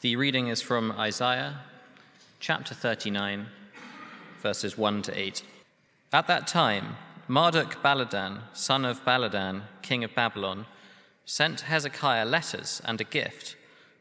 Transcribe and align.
The 0.00 0.16
reading 0.16 0.48
is 0.48 0.62
from 0.62 0.92
Isaiah 0.92 1.60
chapter 2.38 2.74
39, 2.74 3.48
verses 4.40 4.78
1 4.78 5.02
to 5.02 5.18
8. 5.18 5.42
At 6.10 6.26
that 6.26 6.46
time, 6.46 6.96
Marduk 7.28 7.82
Baladan, 7.82 8.40
son 8.54 8.86
of 8.86 9.04
Baladan, 9.04 9.64
king 9.82 10.02
of 10.02 10.14
Babylon, 10.14 10.64
sent 11.26 11.60
Hezekiah 11.62 12.24
letters 12.24 12.80
and 12.86 12.98
a 12.98 13.04
gift 13.04 13.56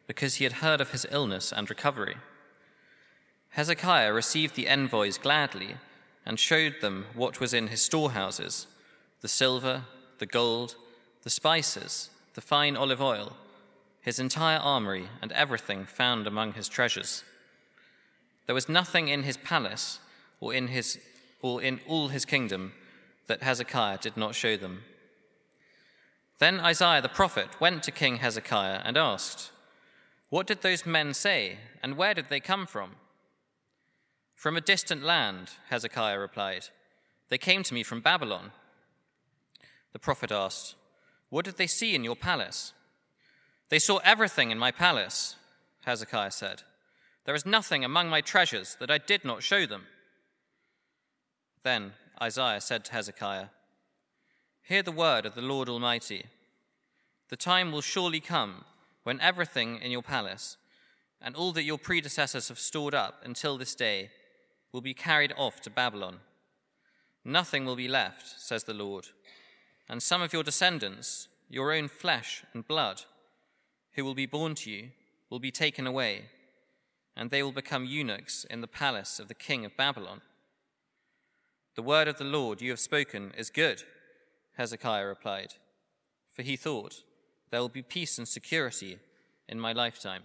because 0.07 0.35
he 0.35 0.45
had 0.45 0.63
heard 0.63 0.79
of 0.79 0.91
his 0.91 1.05
illness 1.11 1.51
and 1.51 1.69
recovery. 1.69 2.15
Hezekiah 3.49 4.13
received 4.13 4.55
the 4.55 4.69
envoys 4.69 5.17
gladly 5.17 5.75
and 6.25 6.39
showed 6.39 6.75
them 6.79 7.07
what 7.13 7.41
was 7.41 7.53
in 7.53 7.67
his 7.67 7.81
storehouses 7.81 8.67
the 9.19 9.27
silver, 9.27 9.83
the 10.19 10.25
gold, 10.25 10.75
the 11.23 11.29
spices, 11.29 12.09
the 12.35 12.41
fine 12.41 12.77
olive 12.77 13.01
oil, 13.01 13.35
his 14.09 14.17
entire 14.17 14.57
armory, 14.57 15.07
and 15.21 15.31
everything 15.33 15.85
found 15.85 16.25
among 16.25 16.53
his 16.53 16.67
treasures. 16.67 17.23
There 18.47 18.55
was 18.55 18.67
nothing 18.67 19.07
in 19.07 19.21
his 19.21 19.37
palace 19.37 19.99
or 20.39 20.51
in, 20.51 20.69
his, 20.69 20.97
or 21.43 21.61
in 21.61 21.79
all 21.87 22.07
his 22.07 22.25
kingdom 22.25 22.73
that 23.27 23.43
Hezekiah 23.43 23.99
did 23.99 24.17
not 24.17 24.33
show 24.33 24.57
them. 24.57 24.81
Then 26.39 26.59
Isaiah 26.59 27.03
the 27.03 27.07
prophet 27.07 27.61
went 27.61 27.83
to 27.83 27.91
King 27.91 28.15
Hezekiah 28.15 28.81
and 28.83 28.97
asked, 28.97 29.51
What 30.29 30.47
did 30.47 30.63
those 30.63 30.87
men 30.87 31.13
say, 31.13 31.59
and 31.83 31.95
where 31.95 32.15
did 32.15 32.29
they 32.29 32.39
come 32.39 32.65
from? 32.65 32.95
From 34.33 34.57
a 34.57 34.61
distant 34.71 35.03
land, 35.03 35.51
Hezekiah 35.69 36.17
replied. 36.17 36.69
They 37.29 37.37
came 37.37 37.61
to 37.61 37.75
me 37.75 37.83
from 37.83 38.01
Babylon. 38.01 38.53
The 39.93 39.99
prophet 39.99 40.31
asked, 40.31 40.73
What 41.29 41.45
did 41.45 41.57
they 41.57 41.67
see 41.67 41.93
in 41.93 42.03
your 42.03 42.15
palace? 42.15 42.73
They 43.69 43.79
saw 43.79 43.97
everything 43.97 44.51
in 44.51 44.57
my 44.57 44.71
palace, 44.71 45.35
Hezekiah 45.85 46.31
said. 46.31 46.63
There 47.25 47.35
is 47.35 47.45
nothing 47.45 47.85
among 47.85 48.09
my 48.09 48.21
treasures 48.21 48.75
that 48.79 48.89
I 48.89 48.97
did 48.97 49.23
not 49.23 49.43
show 49.43 49.65
them. 49.65 49.83
Then 51.63 51.93
Isaiah 52.21 52.61
said 52.61 52.83
to 52.85 52.93
Hezekiah, 52.93 53.47
Hear 54.63 54.81
the 54.81 54.91
word 54.91 55.25
of 55.25 55.35
the 55.35 55.41
Lord 55.41 55.69
Almighty. 55.69 56.25
The 57.29 57.37
time 57.37 57.71
will 57.71 57.81
surely 57.81 58.19
come 58.19 58.65
when 59.03 59.21
everything 59.21 59.79
in 59.81 59.91
your 59.91 60.01
palace 60.01 60.57
and 61.21 61.35
all 61.35 61.51
that 61.51 61.63
your 61.63 61.77
predecessors 61.77 62.47
have 62.47 62.59
stored 62.59 62.95
up 62.95 63.21
until 63.23 63.57
this 63.57 63.75
day 63.75 64.09
will 64.71 64.81
be 64.81 64.93
carried 64.93 65.33
off 65.37 65.61
to 65.61 65.69
Babylon. 65.69 66.19
Nothing 67.25 67.65
will 67.65 67.75
be 67.75 67.87
left, 67.87 68.39
says 68.39 68.63
the 68.63 68.73
Lord, 68.73 69.07
and 69.87 70.01
some 70.01 70.21
of 70.21 70.33
your 70.33 70.43
descendants, 70.43 71.27
your 71.49 71.73
own 71.73 71.87
flesh 71.87 72.43
and 72.53 72.67
blood, 72.67 73.03
who 73.99 74.05
will 74.05 74.15
be 74.15 74.25
born 74.25 74.55
to 74.55 74.71
you, 74.71 74.91
will 75.29 75.39
be 75.39 75.51
taken 75.51 75.85
away, 75.85 76.23
and 77.17 77.29
they 77.29 77.43
will 77.43 77.51
become 77.51 77.83
eunuchs 77.83 78.45
in 78.49 78.61
the 78.61 78.67
palace 78.67 79.19
of 79.19 79.27
the 79.27 79.33
king 79.33 79.65
of 79.65 79.75
Babylon. 79.75 80.21
The 81.75 81.81
word 81.81 82.07
of 82.07 82.17
the 82.17 82.23
Lord 82.23 82.61
you 82.61 82.69
have 82.69 82.79
spoken 82.79 83.33
is 83.37 83.49
good, 83.49 83.83
Hezekiah 84.55 85.05
replied, 85.05 85.55
for 86.33 86.43
he 86.43 86.55
thought, 86.55 87.03
There 87.51 87.59
will 87.59 87.67
be 87.67 87.81
peace 87.81 88.17
and 88.17 88.25
security 88.25 88.99
in 89.49 89.59
my 89.59 89.73
lifetime. 89.73 90.23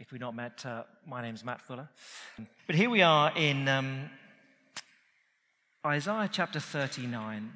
If 0.00 0.10
we've 0.10 0.20
not 0.20 0.34
met, 0.34 0.66
uh, 0.66 0.82
my 1.06 1.22
name's 1.22 1.44
Matt 1.44 1.60
Fuller. 1.60 1.88
But 2.66 2.74
here 2.74 2.90
we 2.90 3.02
are 3.02 3.32
in 3.36 3.68
um, 3.68 4.10
Isaiah 5.86 6.28
chapter 6.32 6.58
39. 6.58 7.52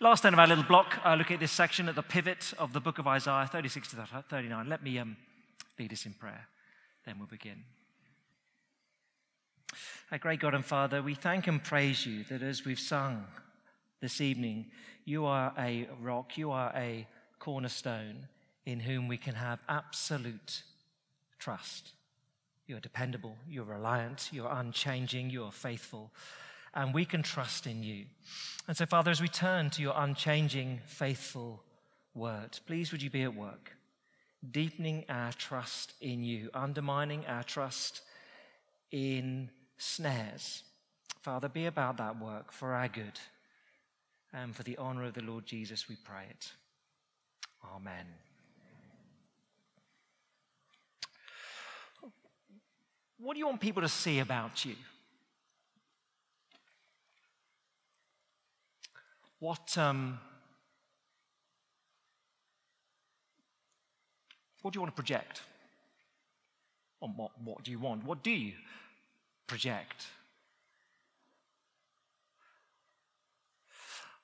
Last 0.00 0.24
end 0.24 0.34
of 0.34 0.38
our 0.38 0.46
little 0.46 0.64
block, 0.64 0.98
uh, 1.04 1.14
look 1.14 1.30
at 1.30 1.40
this 1.40 1.52
section 1.52 1.88
at 1.88 1.94
the 1.94 2.02
pivot 2.02 2.52
of 2.58 2.72
the 2.72 2.80
book 2.80 2.98
of 2.98 3.06
Isaiah 3.06 3.48
36 3.50 3.90
to 3.90 4.22
39. 4.28 4.68
Let 4.68 4.82
me 4.82 4.98
um, 4.98 5.16
lead 5.78 5.92
us 5.92 6.06
in 6.06 6.12
prayer, 6.12 6.46
then 7.06 7.18
we'll 7.18 7.28
begin. 7.28 7.64
Our 10.12 10.18
great 10.18 10.40
God 10.40 10.54
and 10.54 10.64
Father, 10.64 11.02
we 11.02 11.14
thank 11.14 11.46
and 11.46 11.62
praise 11.62 12.04
you 12.06 12.24
that 12.24 12.42
as 12.42 12.64
we've 12.64 12.78
sung 12.78 13.24
this 14.00 14.20
evening, 14.20 14.66
you 15.04 15.24
are 15.26 15.52
a 15.58 15.88
rock, 16.00 16.36
you 16.36 16.50
are 16.50 16.72
a 16.74 17.06
cornerstone 17.38 18.28
in 18.66 18.80
whom 18.80 19.08
we 19.08 19.16
can 19.16 19.34
have 19.34 19.60
absolute 19.68 20.62
trust. 21.38 21.90
You're 22.66 22.80
dependable, 22.80 23.36
you're 23.48 23.64
reliant, 23.64 24.30
you're 24.32 24.50
unchanging, 24.50 25.30
you're 25.30 25.52
faithful, 25.52 26.10
and 26.74 26.92
we 26.92 27.04
can 27.04 27.22
trust 27.22 27.66
in 27.66 27.82
you. 27.82 28.06
And 28.66 28.76
so, 28.76 28.84
Father, 28.86 29.10
as 29.10 29.22
we 29.22 29.28
turn 29.28 29.70
to 29.70 29.82
your 29.82 29.94
unchanging, 29.96 30.80
faithful 30.86 31.62
word, 32.14 32.58
please 32.66 32.92
would 32.92 33.02
you 33.02 33.10
be 33.10 33.22
at 33.22 33.34
work, 33.34 33.72
deepening 34.50 35.04
our 35.08 35.32
trust 35.32 35.94
in 36.00 36.24
you, 36.24 36.50
undermining 36.52 37.24
our 37.26 37.42
trust 37.42 38.02
in 38.90 39.50
snares. 39.78 40.64
Father, 41.20 41.48
be 41.48 41.66
about 41.66 41.96
that 41.98 42.20
work 42.20 42.52
for 42.52 42.72
our 42.72 42.88
good 42.88 43.18
and 44.32 44.54
for 44.54 44.62
the 44.64 44.76
honor 44.76 45.04
of 45.04 45.14
the 45.14 45.22
Lord 45.22 45.46
Jesus, 45.46 45.88
we 45.88 45.96
pray 45.96 46.24
it. 46.28 46.52
Amen. 47.74 48.06
What 53.18 53.34
do 53.34 53.38
you 53.38 53.46
want 53.46 53.60
people 53.60 53.82
to 53.82 53.88
see 53.88 54.18
about 54.18 54.64
you? 54.64 54.74
What, 59.44 59.76
um, 59.76 60.18
what 64.62 64.72
do 64.72 64.78
you 64.78 64.80
want 64.80 64.96
to 64.96 65.02
project? 65.02 65.42
Or 67.02 67.10
what, 67.10 67.32
what 67.44 67.62
do 67.62 67.70
you 67.70 67.78
want? 67.78 68.06
What 68.06 68.22
do 68.22 68.30
you 68.30 68.52
project? 69.46 70.06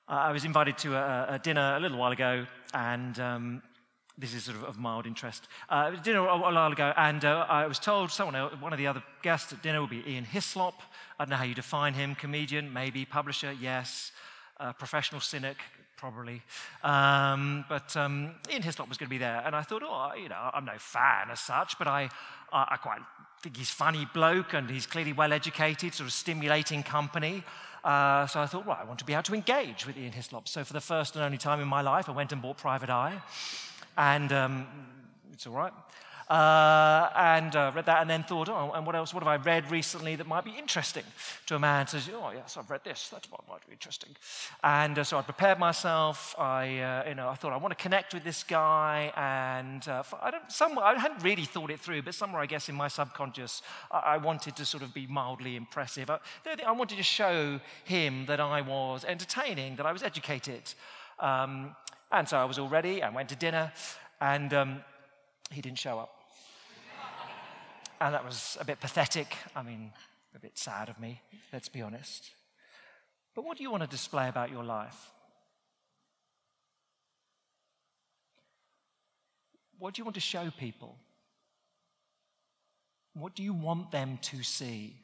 Uh, 0.09 0.13
I 0.13 0.31
was 0.31 0.43
invited 0.43 0.79
to 0.79 0.95
a, 0.95 1.35
a, 1.35 1.37
dinner 1.37 1.75
a 1.75 1.79
little 1.79 1.99
while 1.99 2.11
ago, 2.11 2.47
and 2.73 3.19
um, 3.19 3.61
this 4.17 4.33
is 4.33 4.45
sort 4.45 4.57
of 4.57 4.63
of 4.63 4.79
mild 4.79 5.05
interest. 5.05 5.47
Uh, 5.69 5.91
dinner 5.91 6.25
a, 6.27 6.35
while 6.35 6.71
ago, 6.71 6.93
and 6.97 7.23
uh, 7.23 7.45
I 7.47 7.67
was 7.67 7.77
told 7.77 8.09
someone, 8.09 8.35
else, 8.35 8.53
one 8.59 8.73
of 8.73 8.79
the 8.79 8.87
other 8.87 9.03
guests 9.21 9.53
at 9.53 9.61
dinner 9.61 9.81
will 9.81 9.87
be 9.87 10.03
Ian 10.07 10.23
Hislop. 10.23 10.81
I 11.19 11.25
don't 11.25 11.29
know 11.29 11.35
how 11.35 11.43
you 11.43 11.53
define 11.53 11.93
him 11.93 12.15
comedian, 12.15 12.73
maybe, 12.73 13.05
publisher, 13.05 13.51
yes, 13.51 14.11
professional 14.73 15.21
cynic, 15.21 15.57
probably. 15.97 16.41
Um, 16.83 17.65
but 17.69 17.95
um, 17.97 18.35
Ian 18.51 18.61
Hislop 18.61 18.89
was 18.89 18.97
going 18.97 19.07
to 19.07 19.11
be 19.11 19.17
there, 19.17 19.41
and 19.45 19.55
I 19.55 19.61
thought, 19.61 19.83
oh, 19.83 20.11
you 20.15 20.29
know, 20.29 20.49
I'm 20.53 20.65
no 20.65 20.77
fan 20.77 21.29
as 21.31 21.39
such, 21.39 21.77
but 21.77 21.87
I, 21.87 22.09
I, 22.51 22.67
I 22.71 22.77
quite 22.77 23.01
think 23.41 23.57
he's 23.57 23.69
funny 23.69 24.07
bloke, 24.13 24.53
and 24.53 24.69
he's 24.69 24.85
clearly 24.85 25.13
well 25.13 25.33
educated, 25.33 25.93
sort 25.93 26.07
of 26.07 26.13
stimulating 26.13 26.83
company. 26.83 27.43
Uh, 27.83 28.27
so 28.27 28.39
I 28.39 28.45
thought, 28.45 28.65
well, 28.65 28.77
I 28.79 28.83
want 28.83 28.99
to 28.99 29.05
be 29.05 29.13
able 29.13 29.23
to 29.23 29.33
engage 29.33 29.87
with 29.87 29.97
Ian 29.97 30.11
Hislop. 30.11 30.47
So 30.47 30.63
for 30.63 30.73
the 30.73 30.81
first 30.81 31.15
and 31.15 31.25
only 31.25 31.39
time 31.39 31.59
in 31.59 31.67
my 31.67 31.81
life, 31.81 32.07
I 32.09 32.11
went 32.11 32.31
and 32.31 32.41
bought 32.41 32.57
Private 32.57 32.91
Eye 32.91 33.21
and 33.97 34.31
um, 34.31 34.67
it's 35.33 35.47
all 35.47 35.53
right. 35.53 35.73
Uh, 36.31 37.09
and 37.17 37.57
uh, 37.57 37.73
read 37.75 37.85
that 37.85 37.99
and 37.99 38.09
then 38.09 38.23
thought, 38.23 38.47
oh, 38.47 38.71
and 38.73 38.85
what 38.85 38.95
else? 38.95 39.13
What 39.13 39.21
have 39.21 39.27
I 39.27 39.35
read 39.35 39.69
recently 39.69 40.15
that 40.15 40.25
might 40.25 40.45
be 40.45 40.51
interesting 40.51 41.03
to 41.47 41.55
a 41.55 41.59
man? 41.59 41.87
Says, 41.87 42.09
oh 42.13 42.31
yes, 42.33 42.55
I've 42.55 42.69
read 42.69 42.85
this. 42.85 43.09
That's 43.09 43.29
what 43.29 43.45
might 43.49 43.67
be 43.67 43.73
interesting. 43.73 44.11
And 44.63 44.97
uh, 44.97 45.03
so 45.03 45.17
I 45.17 45.23
prepared 45.23 45.59
myself. 45.59 46.33
I, 46.39 46.79
uh, 46.79 47.09
you 47.09 47.15
know, 47.15 47.27
I 47.27 47.35
thought 47.35 47.51
I 47.51 47.57
want 47.57 47.77
to 47.77 47.83
connect 47.83 48.13
with 48.13 48.23
this 48.23 48.43
guy, 48.43 49.11
and 49.17 49.85
uh, 49.89 50.03
I 50.21 50.31
don't. 50.31 50.49
Somewhere 50.49 50.85
I 50.85 50.97
hadn't 50.97 51.21
really 51.21 51.43
thought 51.43 51.69
it 51.69 51.81
through, 51.81 52.03
but 52.03 52.15
somewhere 52.15 52.41
I 52.41 52.45
guess 52.45 52.69
in 52.69 52.75
my 52.75 52.87
subconscious, 52.87 53.61
I, 53.91 53.99
I 53.99 54.17
wanted 54.17 54.55
to 54.55 54.63
sort 54.63 54.83
of 54.83 54.93
be 54.93 55.07
mildly 55.07 55.57
impressive. 55.57 56.09
I, 56.09 56.19
I, 56.65 56.71
wanted 56.71 56.95
to 56.95 57.03
show 57.03 57.59
him 57.83 58.25
that 58.27 58.39
I 58.39 58.61
was 58.61 59.03
entertaining, 59.03 59.75
that 59.75 59.85
I 59.85 59.91
was 59.91 60.01
educated. 60.01 60.73
Um, 61.19 61.75
and 62.09 62.25
so 62.25 62.37
I 62.37 62.45
was 62.45 62.57
all 62.57 62.69
ready 62.69 63.01
and 63.01 63.13
went 63.13 63.27
to 63.29 63.35
dinner, 63.35 63.73
and 64.21 64.53
um, 64.53 64.81
he 65.51 65.59
didn't 65.59 65.79
show 65.79 65.99
up. 65.99 66.20
And 68.01 68.15
that 68.15 68.25
was 68.25 68.57
a 68.59 68.65
bit 68.65 68.79
pathetic. 68.79 69.37
I 69.55 69.61
mean, 69.61 69.91
a 70.35 70.39
bit 70.39 70.57
sad 70.57 70.89
of 70.89 70.99
me, 70.99 71.21
let's 71.53 71.69
be 71.69 71.83
honest. 71.83 72.31
But 73.35 73.45
what 73.45 73.57
do 73.57 73.63
you 73.63 73.69
want 73.69 73.83
to 73.83 73.89
display 73.89 74.27
about 74.27 74.49
your 74.49 74.63
life? 74.63 75.11
What 79.77 79.93
do 79.93 79.99
you 79.99 80.03
want 80.03 80.15
to 80.15 80.21
show 80.21 80.51
people? 80.59 80.97
What 83.13 83.35
do 83.35 83.43
you 83.43 83.53
want 83.53 83.91
them 83.91 84.17
to 84.23 84.41
see? 84.41 84.95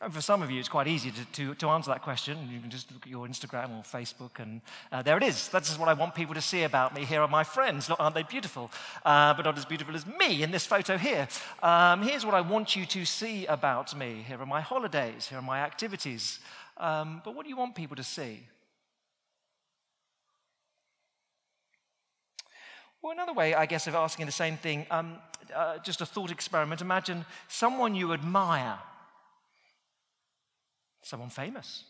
And 0.00 0.14
for 0.14 0.20
some 0.20 0.42
of 0.42 0.50
you, 0.50 0.60
it's 0.60 0.68
quite 0.68 0.86
easy 0.86 1.10
to, 1.10 1.24
to, 1.32 1.54
to, 1.56 1.68
answer 1.70 1.90
that 1.90 2.02
question. 2.02 2.48
You 2.52 2.60
can 2.60 2.70
just 2.70 2.92
look 2.92 3.02
at 3.02 3.10
your 3.10 3.26
Instagram 3.26 3.70
or 3.76 3.82
Facebook, 3.82 4.38
and 4.38 4.60
uh, 4.92 5.02
there 5.02 5.16
it 5.16 5.24
is. 5.24 5.48
That's 5.48 5.76
what 5.76 5.88
I 5.88 5.92
want 5.92 6.14
people 6.14 6.36
to 6.36 6.40
see 6.40 6.62
about 6.62 6.94
me. 6.94 7.04
Here 7.04 7.20
are 7.20 7.26
my 7.26 7.42
friends. 7.42 7.90
Aren't 7.90 8.14
they 8.14 8.22
beautiful? 8.22 8.70
Uh, 9.04 9.34
but 9.34 9.44
not 9.44 9.58
as 9.58 9.64
beautiful 9.64 9.96
as 9.96 10.06
me 10.06 10.44
in 10.44 10.52
this 10.52 10.64
photo 10.64 10.96
here. 10.96 11.26
Um, 11.64 12.02
here's 12.02 12.24
what 12.24 12.36
I 12.36 12.42
want 12.42 12.76
you 12.76 12.86
to 12.86 13.04
see 13.04 13.46
about 13.46 13.96
me. 13.98 14.24
Here 14.24 14.40
are 14.40 14.46
my 14.46 14.60
holidays. 14.60 15.28
Here 15.28 15.38
are 15.38 15.42
my 15.42 15.58
activities. 15.58 16.38
Um, 16.76 17.20
but 17.24 17.34
what 17.34 17.42
do 17.42 17.48
you 17.48 17.56
want 17.56 17.74
people 17.74 17.96
to 17.96 18.04
see? 18.04 18.44
Well, 23.02 23.12
another 23.12 23.32
way, 23.32 23.54
I 23.54 23.66
guess, 23.66 23.88
of 23.88 23.96
asking 23.96 24.26
the 24.26 24.32
same 24.32 24.56
thing, 24.56 24.86
um, 24.92 25.16
uh, 25.54 25.78
just 25.78 26.00
a 26.00 26.06
thought 26.06 26.30
experiment. 26.30 26.80
Imagine 26.80 27.24
someone 27.48 27.94
you 27.94 28.12
admire, 28.12 28.78
someone 31.08 31.30
famous, 31.30 31.84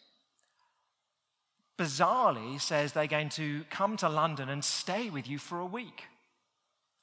bizarrely 1.76 2.60
says 2.60 2.92
they're 2.92 3.06
going 3.06 3.28
to 3.30 3.64
come 3.70 3.96
to 3.96 4.08
London 4.08 4.48
and 4.48 4.64
stay 4.64 5.10
with 5.10 5.28
you 5.28 5.38
for 5.38 5.58
a 5.58 5.66
week. 5.66 6.04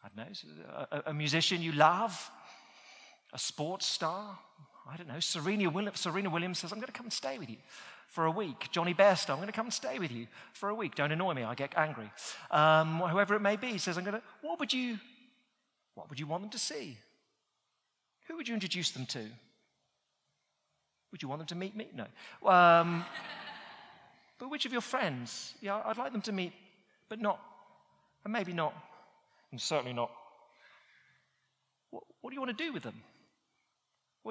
I 0.03 0.07
don't 0.07 0.27
know, 0.27 0.85
a, 0.91 1.03
a 1.07 1.13
musician 1.13 1.61
you 1.61 1.71
love, 1.71 2.31
a 3.33 3.39
sports 3.39 3.85
star, 3.85 4.37
I 4.89 4.97
don't 4.97 5.07
know, 5.07 5.19
Serena 5.19 5.69
Williams, 5.69 5.99
Serena 5.99 6.29
Williams 6.29 6.59
says, 6.59 6.71
I'm 6.71 6.77
going 6.77 6.87
to 6.87 6.93
come 6.93 7.07
and 7.07 7.13
stay 7.13 7.37
with 7.37 7.49
you 7.49 7.57
for 8.07 8.25
a 8.25 8.31
week. 8.31 8.67
Jonny 8.71 8.93
Bairstow, 8.93 9.31
I'm 9.31 9.37
going 9.37 9.47
to 9.47 9.53
come 9.53 9.65
and 9.65 9.73
stay 9.73 9.97
with 9.97 10.11
you 10.11 10.27
for 10.53 10.69
a 10.69 10.75
week. 10.75 10.95
Don't 10.95 11.11
annoy 11.11 11.33
me, 11.33 11.43
I 11.43 11.55
get 11.55 11.73
angry. 11.75 12.11
Um, 12.51 12.99
whoever 12.99 13.35
it 13.35 13.41
may 13.41 13.55
be, 13.55 13.77
says, 13.77 13.97
I'm 13.97 14.03
going 14.03 14.15
to, 14.15 14.21
what 14.41 14.59
would 14.59 14.71
you, 14.71 14.99
what 15.95 16.09
would 16.09 16.19
you 16.19 16.27
want 16.27 16.43
them 16.43 16.51
to 16.51 16.59
see? 16.59 16.97
Who 18.27 18.37
would 18.37 18.47
you 18.47 18.53
introduce 18.53 18.91
them 18.91 19.05
to? 19.07 19.25
Would 21.15 21.23
you 21.23 21.29
want 21.29 21.39
them 21.39 21.47
to 21.47 21.55
meet 21.55 21.73
me? 21.77 21.87
No. 21.95 22.49
Um, 22.49 23.05
but 24.37 24.51
which 24.51 24.65
of 24.65 24.73
your 24.73 24.81
friends? 24.81 25.53
Yeah, 25.61 25.81
I'd 25.85 25.95
like 25.95 26.11
them 26.11 26.21
to 26.23 26.33
meet, 26.33 26.51
but 27.07 27.21
not, 27.21 27.39
and 28.25 28.33
maybe 28.33 28.51
not, 28.51 28.73
and 29.49 29.61
certainly 29.61 29.93
not. 29.93 30.11
What, 31.91 32.03
what 32.19 32.31
do 32.31 32.33
you 32.33 32.41
want 32.41 32.57
to 32.57 32.61
do 32.65 32.73
with 32.73 32.83
them? 32.83 33.01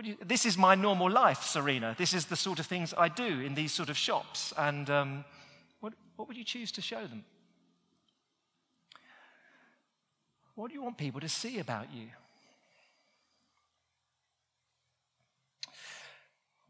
You, 0.03 0.19
this 0.23 0.45
is 0.45 0.59
my 0.59 0.75
normal 0.75 1.11
life, 1.11 1.43
Serena. 1.43 1.95
This 1.97 2.13
is 2.13 2.27
the 2.27 2.37
sort 2.37 2.59
of 2.59 2.67
things 2.67 2.93
I 2.99 3.09
do 3.09 3.41
in 3.41 3.55
these 3.55 3.73
sort 3.73 3.89
of 3.89 3.97
shops. 3.97 4.53
And 4.59 4.91
um, 4.91 5.25
what, 5.81 5.95
what 6.17 6.29
would 6.29 6.37
you 6.37 6.45
choose 6.45 6.71
to 6.73 6.83
show 6.83 7.07
them? 7.07 7.25
What 10.55 10.69
do 10.69 10.75
you 10.75 10.83
want 10.83 10.99
people 10.99 11.23
to 11.23 11.31
see 11.31 11.61
about 11.61 11.95
you? 11.95 12.09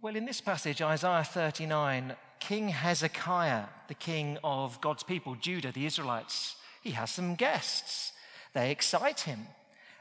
Well, 0.04 0.16
in 0.16 0.26
this 0.26 0.42
passage, 0.42 0.82
Isaiah 0.82 1.24
39, 1.24 2.14
King 2.38 2.68
Hezekiah, 2.68 3.64
the 3.88 3.94
king 3.94 4.36
of 4.44 4.78
God's 4.82 5.02
people, 5.02 5.34
Judah, 5.34 5.72
the 5.72 5.86
Israelites, 5.86 6.56
he 6.82 6.90
has 6.90 7.10
some 7.10 7.36
guests. 7.36 8.12
They 8.52 8.70
excite 8.70 9.20
him. 9.20 9.46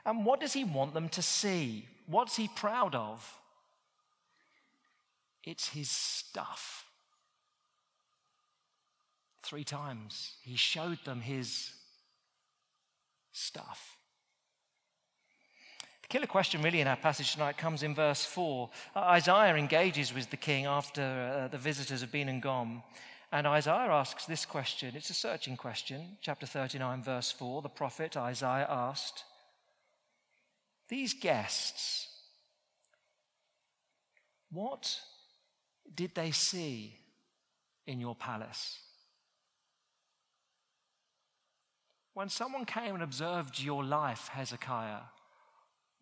And 0.06 0.26
what 0.26 0.42
does 0.42 0.52
he 0.52 0.66
want 0.66 0.94
them 0.94 1.08
to 1.08 1.22
see? 1.22 1.88
What's 2.06 2.36
he 2.36 2.50
proud 2.54 2.96
of? 2.96 3.40
It's 5.42 5.70
his 5.70 5.90
stuff. 5.90 6.86
Three 9.42 9.64
times 9.64 10.34
he 10.42 10.58
showed 10.58 11.00
them 11.06 11.22
his 11.22 11.72
stuff. 13.32 13.96
Killer 16.14 16.28
question, 16.28 16.62
really, 16.62 16.80
in 16.80 16.86
our 16.86 16.96
passage 16.96 17.34
tonight 17.34 17.58
comes 17.58 17.82
in 17.82 17.96
verse 17.96 18.24
4. 18.24 18.70
Uh, 18.96 19.00
Isaiah 19.00 19.56
engages 19.56 20.14
with 20.14 20.30
the 20.30 20.38
king 20.38 20.68
after 20.68 21.02
uh, 21.02 21.48
the 21.48 21.58
visitors 21.58 22.02
have 22.02 22.12
been 22.12 22.30
and 22.30 22.40
gone. 22.40 22.84
And 23.32 23.48
Isaiah 23.48 23.90
asks 23.90 24.28
this 24.28 24.46
question. 24.46 24.94
It's 24.96 25.10
a 25.10 25.16
searching 25.16 25.58
question. 25.58 26.20
Chapter 26.22 26.46
39, 26.46 27.02
verse 27.02 27.32
4. 27.32 27.64
The 27.64 27.70
prophet 27.70 28.16
Isaiah 28.16 28.68
asked, 28.70 29.24
these 30.88 31.16
guests, 31.16 32.10
what 34.52 35.00
did 35.96 36.14
they 36.14 36.30
see 36.30 36.94
in 37.88 38.00
your 38.00 38.14
palace? 38.14 38.78
When 42.14 42.30
someone 42.30 42.66
came 42.66 42.94
and 42.94 43.04
observed 43.04 43.60
your 43.60 43.84
life, 43.84 44.28
Hezekiah, 44.28 45.06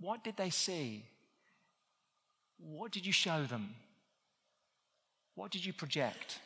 what 0.01 0.23
did 0.23 0.35
they 0.35 0.49
see? 0.49 1.05
What 2.57 2.91
did 2.91 3.05
you 3.05 3.13
show 3.13 3.45
them? 3.45 3.75
What 5.35 5.51
did 5.51 5.63
you 5.65 5.71
project? 5.71 6.39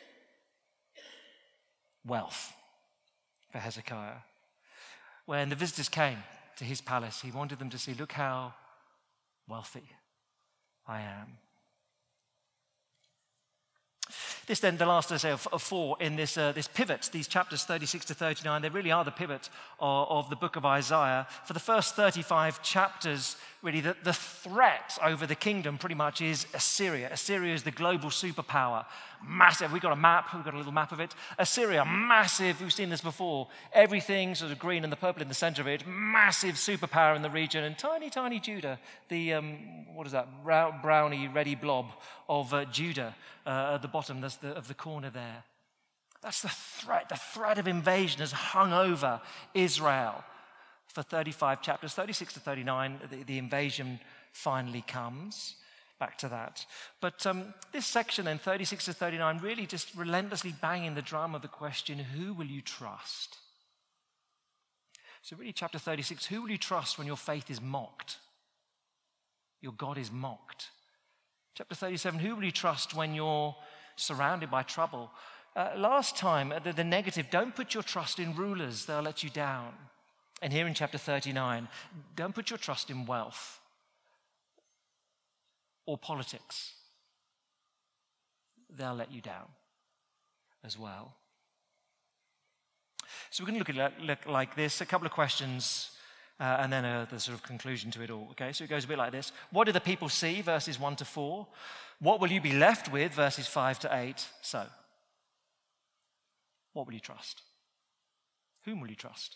Wealth 2.06 2.54
for 3.52 3.57
Hezekiah. 3.57 4.22
When 5.25 5.50
the 5.50 5.56
visitors 5.56 5.90
came, 5.90 6.19
to 6.57 6.63
his 6.63 6.81
palace. 6.81 7.22
He 7.22 7.31
wanted 7.31 7.60
them 7.60 7.69
to 7.69 7.78
see, 7.78 7.94
look 7.94 8.13
how 8.13 8.54
wealthy 9.48 9.90
I 10.88 11.01
am. 11.01 11.38
This 14.47 14.59
then, 14.59 14.77
the 14.77 14.86
last, 14.86 15.12
I 15.12 15.18
say, 15.18 15.31
of, 15.31 15.47
of 15.51 15.63
four 15.63 15.97
in 16.00 16.15
this, 16.15 16.38
uh, 16.38 16.51
this 16.51 16.68
pivot, 16.68 17.09
these 17.12 17.27
chapters 17.27 17.63
36 17.63 18.06
to 18.06 18.13
39, 18.13 18.62
they 18.62 18.69
really 18.69 18.92
are 18.92 19.03
the 19.03 19.12
pivot 19.12 19.50
of, 19.80 20.07
of 20.09 20.30
the 20.30 20.36
book 20.36 20.56
of 20.56 20.65
Isaiah. 20.65 21.27
For 21.45 21.53
the 21.53 21.59
first 21.59 21.95
35 21.95 22.62
chapters, 22.62 23.38
really, 23.65 23.81
the, 23.81 23.95
the 24.03 24.13
threat 24.13 24.95
over 25.03 25.25
the 25.25 25.33
kingdom 25.33 25.79
pretty 25.79 25.95
much 25.95 26.21
is 26.21 26.45
Assyria. 26.53 27.09
Assyria 27.12 27.56
is 27.56 27.63
the 27.63 27.71
global 27.71 28.09
superpower. 28.09 28.85
Massive. 29.27 29.73
We've 29.73 29.81
got 29.81 29.91
a 29.91 29.95
map, 29.95 30.27
we've 30.35 30.45
got 30.45 30.53
a 30.53 30.57
little 30.57 30.71
map 30.71 30.91
of 30.91 31.00
it. 31.00 31.15
Assyria, 31.39 31.83
massive. 31.83 32.62
We've 32.62 32.71
seen 32.71 32.89
this 32.89 33.01
before. 33.01 33.47
Everything 33.73 34.35
sort 34.35 34.51
of 34.51 34.59
green 34.59 34.83
and 34.83 34.94
the 34.94 34.97
purple 34.97 35.23
in 35.23 35.29
the 35.29 35.33
center 35.33 35.63
of 35.63 35.67
it. 35.67 35.85
Massive 35.88 36.56
superpower 36.56 37.15
in 37.15 37.23
the 37.23 37.29
region. 37.29 37.63
And 37.63 37.75
tiny, 37.75 38.12
tiny 38.12 38.39
Judah, 38.39 38.79
the, 39.09 39.33
um, 39.33 39.95
what 39.95 40.06
is 40.06 40.13
that, 40.13 40.27
brownie, 40.44 41.27
ready 41.27 41.56
blob 41.56 41.88
of 42.29 42.53
uh, 42.53 42.65
Judah 42.65 43.15
uh, 43.47 43.73
at 43.73 43.81
the 43.81 43.88
bottom 43.88 44.21
the, 44.21 44.50
of 44.50 44.67
the 44.67 44.75
corner 44.75 45.09
there. 45.09 45.44
That's 46.21 46.44
the 46.44 46.50
threat. 46.50 47.09
The 47.09 47.17
threat 47.17 47.57
of 47.57 47.67
invasion 47.67 48.19
has 48.19 48.31
hung 48.31 48.73
over 48.73 49.21
Israel 49.56 50.23
for 50.95 51.03
35 51.03 51.62
chapters. 51.62 51.94
36 51.94 52.33
to 52.33 52.39
39, 52.39 53.00
the, 53.12 53.24
the 53.24 53.38
invasion 53.38 54.00
finally 54.31 54.83
comes. 54.88 55.56
Back 56.00 56.18
to 56.19 56.30
that. 56.30 56.65
But 57.01 57.25
um, 57.25 57.53
this 57.71 57.86
section, 57.86 58.25
then, 58.25 58.38
36 58.38 58.86
to 58.86 58.94
39, 58.94 59.39
really 59.39 59.65
just 59.65 59.94
relentlessly 59.95 60.53
banging 60.62 60.95
the 60.95 61.01
drum 61.01 61.36
of 61.36 61.42
the 61.42 61.47
question 61.47 62.00
who 62.00 62.33
will 62.33 62.45
you 62.45 62.62
trust? 62.62 63.38
So, 65.21 65.36
really, 65.38 65.53
chapter 65.53 65.80
36 65.80 66.25
who 66.25 66.42
will 66.42 66.50
you 66.50 66.57
trust 66.57 66.98
when 66.98 67.07
your 67.07 67.18
faith 67.18 67.50
is 67.50 67.62
mocked? 67.62 68.18
Your 69.62 69.74
God 69.74 69.98
is 69.98 70.12
mocked. 70.12 70.69
Chapter 71.56 71.75
37 71.75 72.19
Who 72.19 72.36
will 72.36 72.44
you 72.44 72.51
trust 72.51 72.94
when 72.94 73.13
you're 73.13 73.56
surrounded 73.95 74.51
by 74.51 74.63
trouble? 74.63 75.09
Uh, 75.56 75.69
last 75.77 76.18
time, 76.18 76.51
uh, 76.51 76.59
the, 76.59 76.74
the 76.74 76.83
negative, 76.83 77.27
don't 77.31 77.56
put 77.56 77.74
your 77.74 77.83
trust 77.83 78.19
in 78.19 78.36
rulers, 78.36 78.86
they'll 78.86 79.01
let 79.01 79.24
you 79.24 79.30
down. 79.30 79.74
And 80.42 80.52
here 80.52 80.68
in 80.68 80.74
chapter 80.74 80.98
39, 80.98 81.68
don't 82.16 82.36
put 82.36 82.50
your 82.50 82.60
trust 82.60 82.90
in 82.90 83.06
wealth 83.06 83.60
or 85.86 85.98
politics, 85.98 86.74
they'll 88.70 88.96
let 88.96 89.12
you 89.12 89.22
down 89.22 89.48
as 90.63 90.77
well. 90.77 91.15
So 93.30 93.44
we're 93.44 93.48
going 93.48 93.56
to 93.56 93.60
look 93.60 93.70
at 93.70 93.94
it 93.94 94.01
look 94.01 94.25
like 94.25 94.56
this 94.56 94.82
a 94.82 94.86
couple 94.86 95.06
of 95.06 95.12
questions 95.12 95.92
uh, 96.39 96.58
and 96.60 96.72
then 96.72 96.86
a, 96.86 97.08
the 97.10 97.20
sort 97.20 97.38
of 97.38 97.44
conclusion 97.44 97.92
to 97.92 98.01
it 98.01 98.10
all. 98.10 98.27
Okay, 98.32 98.51
so 98.51 98.63
it 98.63 98.70
goes 98.70 98.86
a 98.86 98.88
bit 98.88 98.98
like 98.98 99.12
this 99.12 99.32
What 99.51 99.65
do 99.65 99.72
the 99.72 99.80
people 99.80 100.10
see? 100.10 100.42
Verses 100.42 100.80
1 100.80 100.96
to 100.98 101.06
4. 101.06 101.48
What 102.00 102.20
will 102.20 102.32
you 102.32 102.42
be 102.42 102.54
left 102.54 102.92
with? 102.92 103.13
Verses 103.13 103.48
5 103.48 103.80
to 103.80 103.96
8. 103.96 104.27
So, 104.42 104.65
what 106.74 106.86
will 106.86 106.94
you 106.94 107.00
trust? 107.00 107.42
Whom 108.65 108.82
will 108.82 108.89
you 108.89 108.96
trust? 108.96 109.36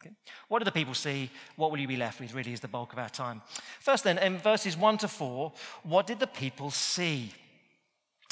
Okay. 0.00 0.14
What 0.46 0.60
do 0.60 0.64
the 0.64 0.72
people 0.72 0.94
see? 0.94 1.30
What 1.56 1.70
will 1.70 1.78
you 1.78 1.88
be 1.88 1.96
left 1.96 2.20
with? 2.20 2.32
Really, 2.32 2.52
is 2.52 2.60
the 2.60 2.68
bulk 2.68 2.92
of 2.92 2.98
our 2.98 3.08
time. 3.08 3.42
First, 3.80 4.04
then, 4.04 4.18
in 4.18 4.38
verses 4.38 4.76
1 4.76 4.98
to 4.98 5.08
4, 5.08 5.52
what 5.82 6.06
did 6.06 6.20
the 6.20 6.26
people 6.26 6.70
see? 6.70 7.32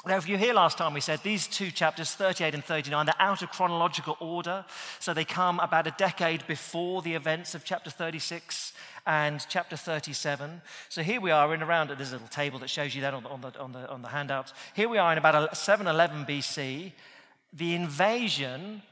Now, 0.07 0.17
if 0.17 0.29
you 0.29 0.39
hear 0.39 0.55
last 0.55 0.79
time, 0.79 0.95
we 0.95 1.01
said 1.01 1.21
these 1.25 1.49
two 1.49 1.73
chapters, 1.73 2.15
38 2.15 2.55
and 2.55 2.65
39, 2.65 3.07
they're 3.07 3.15
out 3.19 3.43
of 3.43 3.51
chronological 3.51 4.17
order. 4.21 4.65
So 5.01 5.13
they 5.13 5.25
come 5.25 5.59
about 5.59 5.89
a 5.89 5.95
decade 5.99 6.47
before 6.47 7.03
the 7.03 7.15
events 7.15 7.57
of 7.57 7.65
chapter 7.65 7.91
36 7.91 8.73
and 9.05 9.45
chapter 9.49 9.77
37. 9.77 10.63
So 10.91 11.03
here 11.03 11.21
we 11.21 11.33
are 11.33 11.53
in 11.53 11.61
around, 11.61 11.91
there's 11.91 12.11
a 12.11 12.15
little 12.15 12.29
table 12.29 12.61
that 12.61 12.71
shows 12.71 12.95
you 12.95 13.03
that 13.03 13.15
on 13.15 13.25
the, 13.25 13.29
on 13.29 13.41
the, 13.41 13.59
on 13.59 13.73
the, 13.73 13.91
on 13.91 14.03
the 14.03 14.09
handouts. 14.09 14.55
Here 14.75 14.89
we 14.89 14.99
are 14.99 15.11
in 15.11 15.19
about 15.19 15.57
711 15.57 16.25
BC. 16.25 16.93
The 17.53 17.75
invasion, 17.75 18.83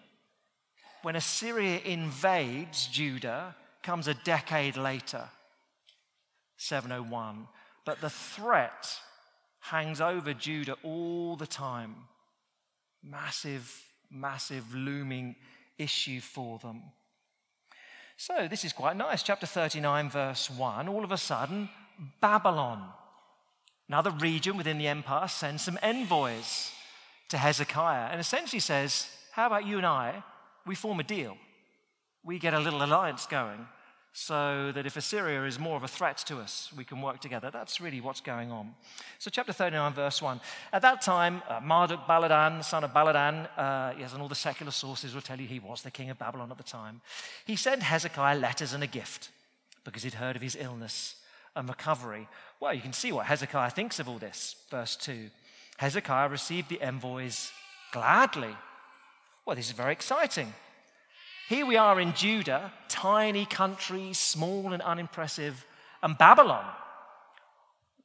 when 1.05 1.17
Assyria 1.17 1.81
invades 1.85 2.87
Judah, 2.87 3.55
comes 3.83 4.09
a 4.09 4.15
decade 4.15 4.79
later, 4.79 5.29
701. 6.57 7.47
But 7.85 8.01
the 8.01 8.09
threat 8.09 8.99
hangs 9.61 10.01
over 10.01 10.33
Judah 10.33 10.77
all 10.83 11.37
the 11.37 11.47
time. 11.47 11.95
Massive, 13.03 13.83
massive 14.11 14.75
looming 14.75 15.37
issue 15.77 16.21
for 16.21 16.59
them. 16.59 16.83
So, 18.17 18.49
this 18.49 18.65
is 18.65 18.73
quite 18.73 18.97
nice. 18.97 19.23
Chapter 19.23 19.45
39, 19.45 20.09
verse 20.09 20.49
1. 20.49 20.89
All 20.89 21.05
of 21.05 21.13
a 21.13 21.19
sudden, 21.19 21.69
Babylon, 22.23 22.83
another 23.89 24.11
region 24.11 24.57
within 24.57 24.79
the 24.79 24.89
empire, 24.89 25.29
sends 25.29 25.65
some 25.65 25.79
envoys 25.83 26.71
to 27.29 27.37
Hezekiah 27.37 28.09
and 28.11 28.21
essentially 28.21 28.61
says, 28.61 29.07
How 29.33 29.49
about 29.49 29.67
you 29.67 29.77
and 29.77 29.87
I? 29.87 30.23
We 30.67 30.75
form 30.75 31.01
a 31.01 31.05
deal. 31.05 31.37
we 32.23 32.39
get 32.39 32.55
a 32.55 32.59
little 32.59 32.83
alliance 32.83 33.27
going 33.27 33.67
so 34.17 34.71
that 34.73 34.87
if 34.87 34.97
Assyria 34.97 35.45
is 35.45 35.59
more 35.59 35.77
of 35.77 35.83
a 35.83 35.89
threat 35.89 36.19
to 36.19 36.39
us, 36.39 36.73
we 36.77 36.85
can 36.85 37.03
work 37.03 37.21
together. 37.21 37.51
That's 37.51 37.81
really 37.81 38.01
what's 38.01 38.21
going 38.21 38.53
on. 38.53 38.75
So, 39.19 39.29
chapter 39.29 39.53
39, 39.53 39.93
verse 39.93 40.23
1. 40.23 40.41
At 40.73 40.83
that 40.83 41.03
time, 41.03 41.43
uh, 41.49 41.59
Marduk 41.61 42.07
Baladan, 42.07 42.65
son 42.65 42.85
of 42.85 42.93
Baladan, 42.93 43.49
uh, 43.59 43.93
yes, 43.99 44.13
and 44.13 44.23
all 44.23 44.29
the 44.29 44.37
secular 44.37 44.71
sources 44.71 45.15
will 45.15 45.21
tell 45.21 45.41
you 45.41 45.49
he 45.49 45.59
was 45.59 45.83
the 45.83 45.91
king 45.91 46.11
of 46.11 46.19
Babylon 46.19 46.53
at 46.53 46.59
the 46.59 46.63
time, 46.63 47.01
he 47.45 47.57
sent 47.57 47.83
Hezekiah 47.83 48.39
letters 48.39 48.73
and 48.73 48.85
a 48.85 48.87
gift 48.87 49.31
because 49.85 50.05
he'd 50.05 50.15
heard 50.15 50.37
of 50.37 50.43
his 50.43 50.57
illness 50.57 51.17
and 51.57 51.69
recovery. 51.69 52.29
Well, 52.61 52.73
you 52.73 52.83
can 52.83 52.93
see 52.93 53.11
what 53.11 53.27
Hezekiah 53.27 53.71
thinks 53.71 53.99
of 53.99 54.09
all 54.09 54.19
this. 54.19 54.55
Verse 54.71 54.95
2 54.95 55.29
Hezekiah 55.79 56.29
received 56.29 56.69
the 56.69 56.81
envoys 56.81 57.51
gladly. 57.91 58.55
Well, 59.47 59.57
this 59.57 59.67
is 59.67 59.73
very 59.73 59.93
exciting. 59.93 60.55
Here 61.51 61.67
we 61.67 61.77
are 61.77 62.01
in 62.01 62.15
Judah, 62.15 62.73
tiny 62.89 63.45
country, 63.45 64.15
small 64.15 64.73
and 64.73 64.81
unimpressive, 64.81 65.67
and 66.03 66.17
Babylon. 66.17 66.65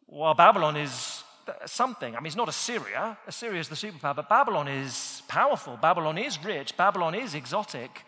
Well, 0.08 0.34
Babylon 0.34 0.76
is 0.76 1.24
something. 1.66 2.14
I 2.14 2.20
mean, 2.20 2.28
it's 2.28 2.36
not 2.36 2.50
Assyria. 2.50 3.18
Assyria 3.26 3.62
is 3.62 3.70
the 3.70 3.76
superpower, 3.76 4.18
but 4.18 4.28
Babylon 4.28 4.68
is 4.68 5.24
powerful. 5.30 5.78
Babylon 5.78 6.18
is 6.18 6.44
rich. 6.44 6.76
Babylon 6.76 7.16
is 7.16 7.34
exotic. 7.34 8.04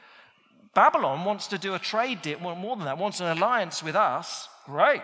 Babylon 0.74 1.24
wants 1.24 1.48
to 1.48 1.58
do 1.58 1.74
a 1.74 1.80
trade 1.80 2.22
deal, 2.22 2.40
more 2.40 2.76
than 2.76 2.84
that, 2.84 2.98
wants 2.98 3.22
an 3.22 3.28
alliance 3.28 3.82
with 3.82 3.96
us. 3.96 4.50
Great. 4.66 5.04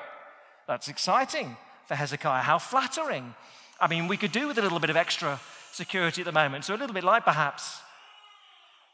That's 0.67 0.89
exciting 0.89 1.55
for 1.88 1.96
Hezekiah. 1.96 2.41
How 2.41 2.57
flattering. 2.57 3.36
I 3.79 3.88
mean, 3.88 4.10
we 4.10 4.17
could 4.17 4.34
do 4.34 4.48
with 4.48 4.57
a 4.57 4.62
little 4.62 4.79
bit 4.79 4.89
of 4.89 4.98
extra 4.98 5.39
security 5.72 6.22
at 6.22 6.25
the 6.25 6.34
moment. 6.34 6.65
So, 6.65 6.75
a 6.75 6.77
little 6.77 6.93
bit 6.93 7.05
like 7.05 7.24
perhaps 7.24 7.79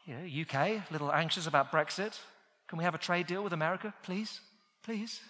you 0.05 0.15
know, 0.15 0.41
UK, 0.41 0.55
a 0.55 0.83
little 0.91 1.11
anxious 1.11 1.47
about 1.47 1.71
Brexit. 1.71 2.19
Can 2.67 2.77
we 2.77 2.83
have 2.83 2.95
a 2.95 2.99
trade 2.99 3.27
deal 3.27 3.43
with 3.43 3.53
America, 3.53 3.93
please? 4.03 4.41
Please? 4.83 5.21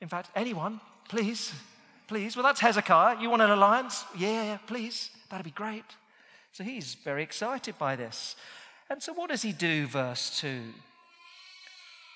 In 0.00 0.08
fact, 0.08 0.30
anyone, 0.36 0.80
please? 1.08 1.52
Please? 2.06 2.36
Well, 2.36 2.44
that's 2.44 2.60
Hezekiah. 2.60 3.20
You 3.20 3.30
want 3.30 3.42
an 3.42 3.50
alliance? 3.50 4.04
Yeah, 4.16 4.44
yeah, 4.44 4.58
please. 4.66 5.10
That'd 5.30 5.44
be 5.44 5.50
great. 5.50 5.84
So 6.52 6.64
he's 6.64 6.94
very 6.94 7.22
excited 7.22 7.78
by 7.78 7.96
this. 7.96 8.36
And 8.90 9.02
so, 9.02 9.12
what 9.12 9.30
does 9.30 9.42
he 9.42 9.52
do, 9.52 9.86
verse 9.86 10.40
2? 10.40 10.62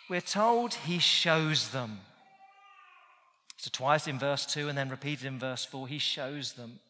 We're 0.09 0.21
told 0.21 0.75
he 0.75 0.99
shows 0.99 1.71
them. 1.71 2.01
So, 3.59 3.71
twice 3.71 4.07
in 4.09 4.19
verse 4.19 4.47
2 4.47 4.69
and 4.69 4.77
then 4.77 4.89
repeated 4.89 5.27
in 5.27 5.39
verse 5.39 5.65
4, 5.65 5.87
he 5.87 5.99
shows 5.99 6.55
them. 6.55 6.81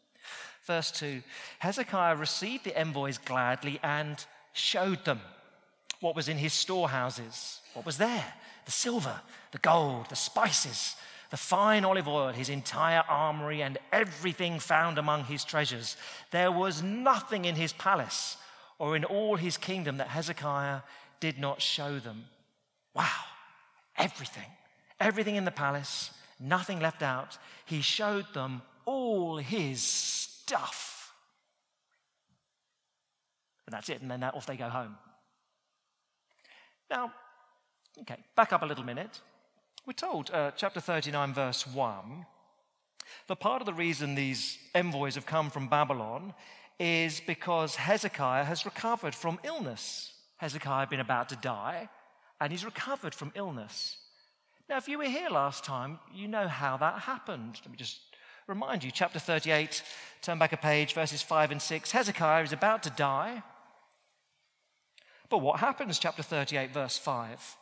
Verse 0.65 0.93
2 0.93 1.23
Hezekiah 1.59 2.17
received 2.17 2.65
the 2.65 2.77
envoys 2.79 3.19
gladly 3.19 3.81
and 3.83 4.25
showed 4.52 5.04
them 5.04 5.21
what 6.00 6.16
was 6.16 6.28
in 6.28 6.38
his 6.38 6.52
storehouses, 6.52 7.61
what 7.75 7.87
was 7.87 7.99
there 7.99 8.35
the 8.64 8.71
silver, 8.71 9.21
the 9.50 9.59
gold, 9.59 10.09
the 10.09 10.16
spices, 10.16 10.94
the 11.30 11.37
fine 11.37 11.85
olive 11.85 12.06
oil, 12.06 12.32
his 12.32 12.49
entire 12.49 13.02
armory, 13.09 13.62
and 13.62 13.78
everything 13.90 14.59
found 14.59 14.99
among 14.99 15.25
his 15.25 15.44
treasures. 15.44 15.97
There 16.30 16.52
was 16.52 16.82
nothing 16.82 17.44
in 17.44 17.56
his 17.56 17.73
palace 17.73 18.37
or 18.78 18.94
in 18.97 19.04
all 19.04 19.37
his 19.37 19.56
kingdom 19.56 19.97
that 19.97 20.09
Hezekiah 20.09 20.80
did 21.21 21.38
not 21.38 21.62
show 21.62 21.99
them. 21.99 22.26
Wow, 22.94 23.09
everything, 23.97 24.50
everything 25.00 25.37
in 25.37 25.44
the 25.44 25.50
palace, 25.50 26.11
nothing 26.38 26.80
left 26.80 27.02
out. 27.02 27.38
He 27.64 27.80
showed 27.80 28.26
them 28.35 28.62
all 28.85 29.38
his 29.38 29.82
stuff. 29.82 30.92
And 33.73 33.79
that's 33.79 33.88
it. 33.88 34.02
And 34.02 34.11
then 34.11 34.23
off 34.23 34.45
they 34.45 34.57
go 34.57 34.69
home. 34.69 34.97
Now, 36.91 37.11
okay, 38.02 38.19
back 38.37 38.52
up 38.52 38.62
a 38.62 38.67
little 38.67 38.85
minute. 38.85 39.23
We're 39.87 39.95
told, 39.95 40.31
uh, 40.31 40.50
chapter 40.55 40.79
39, 40.79 41.33
verse 41.33 41.67
1, 41.67 42.26
that 43.29 43.41
part 43.41 43.62
of 43.62 43.67
the 43.67 43.73
reason 43.73 44.14
these 44.14 44.59
envoys 44.75 45.14
have 45.14 45.25
come 45.25 45.49
from 45.49 45.69
Babylon 45.69 46.35
is 46.79 47.23
because 47.26 47.76
Hezekiah 47.76 48.45
has 48.45 48.67
recovered 48.67 49.14
from 49.14 49.41
illness. 49.43 50.12
Hezekiah 50.37 50.81
had 50.81 50.91
been 50.91 51.00
about 51.00 51.31
to 51.31 51.37
die, 51.37 51.88
and 52.43 52.52
he's 52.52 52.67
recovered 52.67 53.14
from 53.14 53.33
illness. 53.35 53.97
Now, 54.69 54.76
if 54.76 54.87
you 54.87 54.99
were 54.99 55.05
here 55.05 55.31
last 55.31 55.64
time, 55.64 55.99
you 56.14 56.29
know 56.29 56.47
how 56.47 56.76
that 56.76 57.00
happened. 57.00 57.59
Let 57.64 57.71
me 57.71 57.79
just 57.79 58.00
remind 58.47 58.85
you. 58.85 58.91
Chapter 58.91 59.19
38, 59.19 59.83
turn 60.21 60.38
back 60.38 60.52
a 60.52 60.59
page, 60.59 60.93
verses 60.93 61.23
5 61.23 61.52
and 61.52 61.62
6. 61.62 61.91
Hezekiah 61.91 62.43
is 62.43 62.52
about 62.52 62.83
to 62.83 62.91
die. 62.91 63.43
But 65.33 65.41
what 65.41 65.61
happens, 65.61 65.99
chapter 65.99 66.23
38, 66.23 66.75
verse 66.75 66.99
5? 66.99 67.57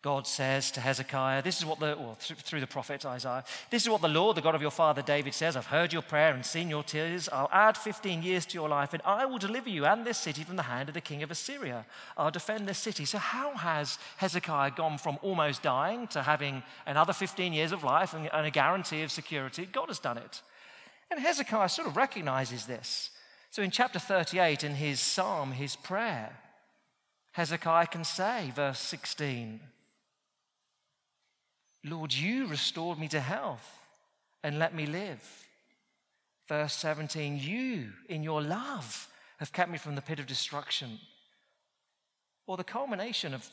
God 0.00 0.26
says 0.26 0.70
to 0.70 0.80
Hezekiah, 0.80 1.42
This 1.42 1.58
is 1.58 1.66
what 1.66 1.78
the, 1.78 1.94
well, 1.98 2.16
through 2.18 2.60
the 2.60 2.66
prophet 2.66 3.04
Isaiah, 3.04 3.44
this 3.68 3.82
is 3.82 3.90
what 3.90 4.00
the 4.00 4.08
Lord, 4.08 4.34
the 4.34 4.40
God 4.40 4.54
of 4.54 4.62
your 4.62 4.70
father 4.70 5.02
David 5.02 5.34
says 5.34 5.56
I've 5.56 5.66
heard 5.66 5.92
your 5.92 6.00
prayer 6.00 6.32
and 6.32 6.46
seen 6.46 6.70
your 6.70 6.82
tears. 6.82 7.28
I'll 7.30 7.50
add 7.52 7.76
15 7.76 8.22
years 8.22 8.46
to 8.46 8.54
your 8.54 8.70
life, 8.70 8.94
and 8.94 9.02
I 9.04 9.26
will 9.26 9.36
deliver 9.36 9.68
you 9.68 9.84
and 9.84 10.06
this 10.06 10.16
city 10.16 10.42
from 10.42 10.56
the 10.56 10.62
hand 10.62 10.88
of 10.88 10.94
the 10.94 11.02
king 11.02 11.22
of 11.22 11.30
Assyria. 11.30 11.84
I'll 12.16 12.30
defend 12.30 12.66
this 12.66 12.78
city. 12.78 13.04
So, 13.04 13.18
how 13.18 13.54
has 13.54 13.98
Hezekiah 14.16 14.70
gone 14.70 14.96
from 14.96 15.18
almost 15.20 15.62
dying 15.62 16.06
to 16.08 16.22
having 16.22 16.62
another 16.86 17.12
15 17.12 17.52
years 17.52 17.72
of 17.72 17.84
life 17.84 18.14
and, 18.14 18.30
and 18.32 18.46
a 18.46 18.50
guarantee 18.50 19.02
of 19.02 19.10
security? 19.10 19.66
God 19.66 19.88
has 19.88 19.98
done 19.98 20.16
it. 20.16 20.40
And 21.10 21.20
Hezekiah 21.20 21.68
sort 21.68 21.88
of 21.88 21.98
recognizes 21.98 22.64
this. 22.64 23.10
So 23.50 23.62
in 23.62 23.70
chapter 23.70 23.98
38, 23.98 24.64
in 24.64 24.74
his 24.74 25.00
psalm, 25.00 25.52
his 25.52 25.74
prayer, 25.76 26.36
Hezekiah 27.32 27.86
can 27.86 28.04
say, 28.04 28.52
verse 28.54 28.78
16, 28.80 29.60
Lord, 31.84 32.12
you 32.12 32.46
restored 32.46 32.98
me 32.98 33.08
to 33.08 33.20
health 33.20 33.86
and 34.42 34.58
let 34.58 34.74
me 34.74 34.86
live. 34.86 35.46
Verse 36.48 36.74
17, 36.74 37.38
you 37.38 37.90
in 38.08 38.22
your 38.22 38.42
love 38.42 39.08
have 39.38 39.52
kept 39.52 39.70
me 39.70 39.78
from 39.78 39.94
the 39.94 40.02
pit 40.02 40.18
of 40.18 40.26
destruction. 40.26 40.98
Or 42.46 42.56
the 42.56 42.64
culmination 42.64 43.34
of 43.34 43.48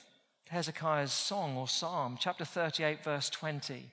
Hezekiah's 0.49 1.11
song 1.11 1.57
or 1.57 1.67
psalm, 1.67 2.17
chapter 2.19 2.45
38, 2.45 3.03
verse 3.03 3.29
20. 3.29 3.85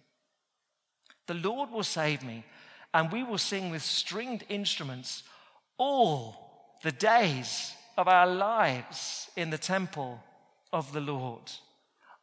The 1.26 1.34
Lord 1.34 1.70
will 1.70 1.82
save 1.82 2.22
me, 2.22 2.44
and 2.94 3.12
we 3.12 3.22
will 3.22 3.38
sing 3.38 3.70
with 3.70 3.82
stringed 3.82 4.44
instruments 4.48 5.22
all 5.78 6.76
the 6.82 6.92
days 6.92 7.74
of 7.96 8.08
our 8.08 8.26
lives 8.26 9.28
in 9.36 9.50
the 9.50 9.58
temple 9.58 10.22
of 10.72 10.92
the 10.92 11.00
Lord. 11.00 11.50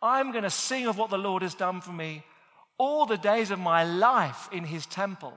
I'm 0.01 0.31
going 0.31 0.43
to 0.43 0.49
sing 0.49 0.87
of 0.87 0.97
what 0.97 1.09
the 1.09 1.17
Lord 1.17 1.41
has 1.41 1.53
done 1.53 1.81
for 1.81 1.91
me 1.91 2.23
all 2.79 3.05
the 3.05 3.17
days 3.17 3.51
of 3.51 3.59
my 3.59 3.83
life 3.83 4.49
in 4.51 4.63
his 4.63 4.87
temple. 4.87 5.33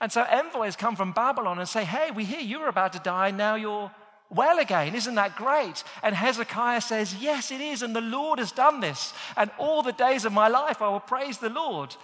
And 0.00 0.10
so 0.10 0.22
envoys 0.22 0.74
come 0.74 0.96
from 0.96 1.12
Babylon 1.12 1.58
and 1.58 1.68
say, 1.68 1.84
Hey, 1.84 2.10
we 2.10 2.24
hear 2.24 2.40
you 2.40 2.60
were 2.60 2.68
about 2.68 2.94
to 2.94 2.98
die, 2.98 3.30
now 3.30 3.54
you're 3.54 3.90
well 4.30 4.58
again. 4.58 4.94
Isn't 4.94 5.14
that 5.14 5.36
great? 5.36 5.84
And 6.02 6.14
Hezekiah 6.14 6.80
says, 6.80 7.14
Yes, 7.20 7.50
it 7.50 7.60
is, 7.60 7.82
and 7.82 7.94
the 7.94 8.00
Lord 8.00 8.38
has 8.38 8.50
done 8.50 8.80
this. 8.80 9.12
And 9.36 9.50
all 9.58 9.82
the 9.82 9.92
days 9.92 10.24
of 10.24 10.32
my 10.32 10.48
life 10.48 10.82
I 10.82 10.88
will 10.88 11.00
praise 11.00 11.38
the 11.38 11.50
Lord. 11.50 11.94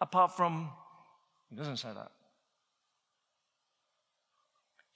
Apart 0.00 0.36
from, 0.36 0.70
he 1.50 1.56
doesn't 1.56 1.78
say 1.78 1.88
that. 1.92 2.12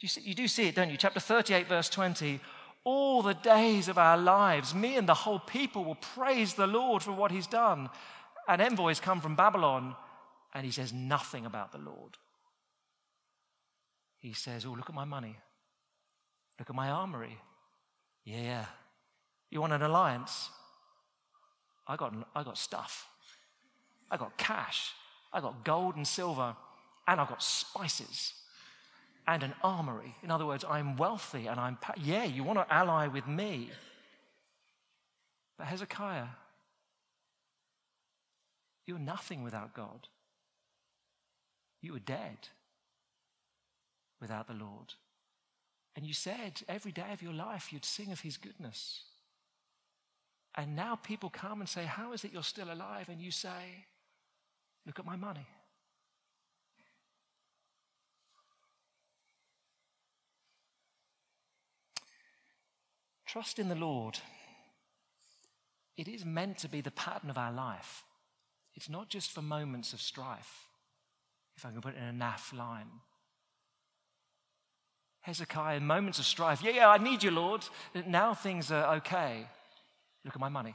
You, 0.00 0.08
see, 0.08 0.22
you 0.22 0.34
do 0.34 0.48
see 0.48 0.68
it, 0.68 0.74
don't 0.74 0.90
you? 0.90 0.96
Chapter 0.96 1.20
38, 1.20 1.68
verse 1.68 1.88
20. 1.88 2.40
All 2.84 3.22
the 3.22 3.34
days 3.34 3.88
of 3.88 3.98
our 3.98 4.16
lives, 4.16 4.74
me 4.74 4.96
and 4.96 5.06
the 5.06 5.14
whole 5.14 5.38
people 5.38 5.84
will 5.84 5.96
praise 5.96 6.54
the 6.54 6.66
Lord 6.66 7.02
for 7.02 7.12
what 7.12 7.30
he's 7.30 7.46
done. 7.46 7.90
And 8.48 8.62
envoys 8.62 8.98
come 8.98 9.20
from 9.20 9.36
Babylon, 9.36 9.94
and 10.54 10.64
he 10.64 10.72
says 10.72 10.92
nothing 10.92 11.44
about 11.44 11.72
the 11.72 11.78
Lord. 11.78 12.16
He 14.18 14.32
says, 14.32 14.64
Oh, 14.64 14.72
look 14.72 14.88
at 14.88 14.94
my 14.94 15.04
money. 15.04 15.36
Look 16.58 16.70
at 16.70 16.76
my 16.76 16.90
armory. 16.90 17.38
Yeah. 18.24 18.42
Yeah. 18.42 18.64
You 19.50 19.60
want 19.60 19.72
an 19.72 19.82
alliance? 19.82 20.48
I 21.86 21.96
got, 21.96 22.14
I 22.34 22.42
got 22.42 22.56
stuff. 22.56 23.08
I 24.10 24.16
got 24.16 24.36
cash. 24.38 24.92
I 25.32 25.40
got 25.40 25.64
gold 25.64 25.96
and 25.96 26.06
silver, 26.06 26.56
and 27.06 27.20
I 27.20 27.26
got 27.26 27.42
spices 27.42 28.32
and 29.26 29.42
an 29.42 29.54
armory. 29.62 30.14
In 30.22 30.30
other 30.30 30.46
words, 30.46 30.64
I'm 30.68 30.96
wealthy 30.96 31.46
and 31.46 31.60
I'm, 31.60 31.76
pa- 31.76 31.94
yeah, 31.96 32.24
you 32.24 32.42
want 32.44 32.58
to 32.58 32.74
ally 32.74 33.06
with 33.06 33.26
me. 33.26 33.70
But 35.56 35.66
Hezekiah, 35.66 36.26
you're 38.86 38.98
nothing 38.98 39.42
without 39.42 39.74
God. 39.74 40.08
You 41.80 41.92
were 41.92 41.98
dead 41.98 42.48
without 44.20 44.46
the 44.46 44.54
Lord. 44.54 44.94
And 45.96 46.06
you 46.06 46.14
said 46.14 46.62
every 46.68 46.92
day 46.92 47.12
of 47.12 47.22
your 47.22 47.32
life 47.32 47.72
you'd 47.72 47.84
sing 47.84 48.12
of 48.12 48.20
his 48.20 48.36
goodness. 48.36 49.02
And 50.54 50.74
now 50.74 50.96
people 50.96 51.30
come 51.30 51.60
and 51.60 51.68
say, 51.68 51.84
How 51.84 52.12
is 52.12 52.24
it 52.24 52.32
you're 52.32 52.42
still 52.42 52.72
alive? 52.72 53.08
And 53.08 53.20
you 53.20 53.30
say, 53.30 53.86
Look 54.86 54.98
at 54.98 55.06
my 55.06 55.16
money. 55.16 55.46
Trust 63.30 63.60
in 63.60 63.68
the 63.68 63.76
Lord. 63.76 64.18
It 65.96 66.08
is 66.08 66.24
meant 66.24 66.58
to 66.58 66.68
be 66.68 66.80
the 66.80 66.90
pattern 66.90 67.30
of 67.30 67.38
our 67.38 67.52
life. 67.52 68.02
It's 68.74 68.88
not 68.88 69.08
just 69.08 69.30
for 69.30 69.40
moments 69.40 69.92
of 69.92 70.00
strife, 70.00 70.66
if 71.56 71.64
I 71.64 71.70
can 71.70 71.80
put 71.80 71.94
it 71.94 71.98
in 71.98 72.08
a 72.08 72.24
naff 72.24 72.52
line. 72.52 72.88
Hezekiah, 75.20 75.78
moments 75.78 76.18
of 76.18 76.24
strife, 76.24 76.60
yeah, 76.60 76.72
yeah, 76.72 76.88
I 76.88 76.98
need 76.98 77.22
you, 77.22 77.30
Lord. 77.30 77.64
Now 78.04 78.34
things 78.34 78.72
are 78.72 78.96
okay. 78.96 79.46
Look 80.24 80.34
at 80.34 80.40
my 80.40 80.48
money. 80.48 80.74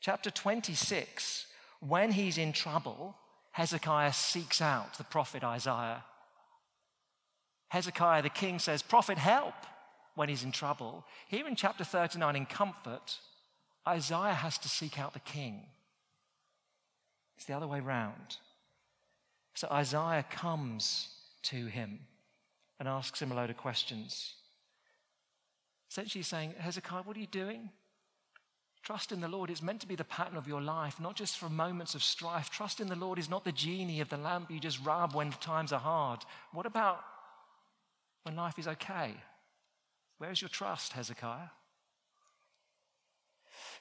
Chapter 0.00 0.30
26, 0.30 1.46
when 1.80 2.12
he's 2.12 2.38
in 2.38 2.52
trouble, 2.52 3.16
Hezekiah 3.50 4.12
seeks 4.12 4.60
out 4.60 4.96
the 4.96 5.02
prophet 5.02 5.42
Isaiah. 5.42 6.04
Hezekiah, 7.70 8.22
the 8.22 8.28
king, 8.28 8.60
says, 8.60 8.80
Prophet, 8.80 9.18
help 9.18 9.54
when 10.14 10.28
he's 10.28 10.44
in 10.44 10.52
trouble. 10.52 11.04
Here 11.28 11.46
in 11.46 11.56
chapter 11.56 11.84
39, 11.84 12.36
in 12.36 12.46
comfort, 12.46 13.18
Isaiah 13.86 14.34
has 14.34 14.58
to 14.58 14.68
seek 14.68 14.98
out 14.98 15.12
the 15.12 15.20
king. 15.20 15.62
It's 17.36 17.46
the 17.46 17.54
other 17.54 17.66
way 17.66 17.80
round. 17.80 18.38
So 19.54 19.68
Isaiah 19.70 20.24
comes 20.30 21.08
to 21.44 21.66
him 21.66 22.00
and 22.78 22.88
asks 22.88 23.20
him 23.20 23.32
a 23.32 23.34
load 23.34 23.50
of 23.50 23.56
questions. 23.56 24.34
Essentially 25.90 26.22
saying, 26.22 26.54
Hezekiah, 26.58 27.02
what 27.02 27.16
are 27.16 27.20
you 27.20 27.26
doing? 27.26 27.70
Trust 28.82 29.12
in 29.12 29.20
the 29.20 29.28
Lord 29.28 29.48
is 29.48 29.62
meant 29.62 29.80
to 29.80 29.86
be 29.86 29.94
the 29.94 30.04
pattern 30.04 30.36
of 30.36 30.46
your 30.46 30.60
life, 30.60 31.00
not 31.00 31.16
just 31.16 31.38
for 31.38 31.48
moments 31.48 31.94
of 31.94 32.02
strife. 32.02 32.50
Trust 32.50 32.80
in 32.80 32.88
the 32.88 32.96
Lord 32.96 33.18
is 33.18 33.30
not 33.30 33.44
the 33.44 33.52
genie 33.52 34.00
of 34.00 34.10
the 34.10 34.18
lamp 34.18 34.50
you 34.50 34.60
just 34.60 34.84
rub 34.84 35.14
when 35.14 35.30
times 35.32 35.72
are 35.72 35.80
hard. 35.80 36.20
What 36.52 36.66
about 36.66 37.02
when 38.24 38.36
life 38.36 38.58
is 38.58 38.68
okay? 38.68 39.14
Where's 40.18 40.40
your 40.40 40.48
trust, 40.48 40.92
Hezekiah? 40.92 41.48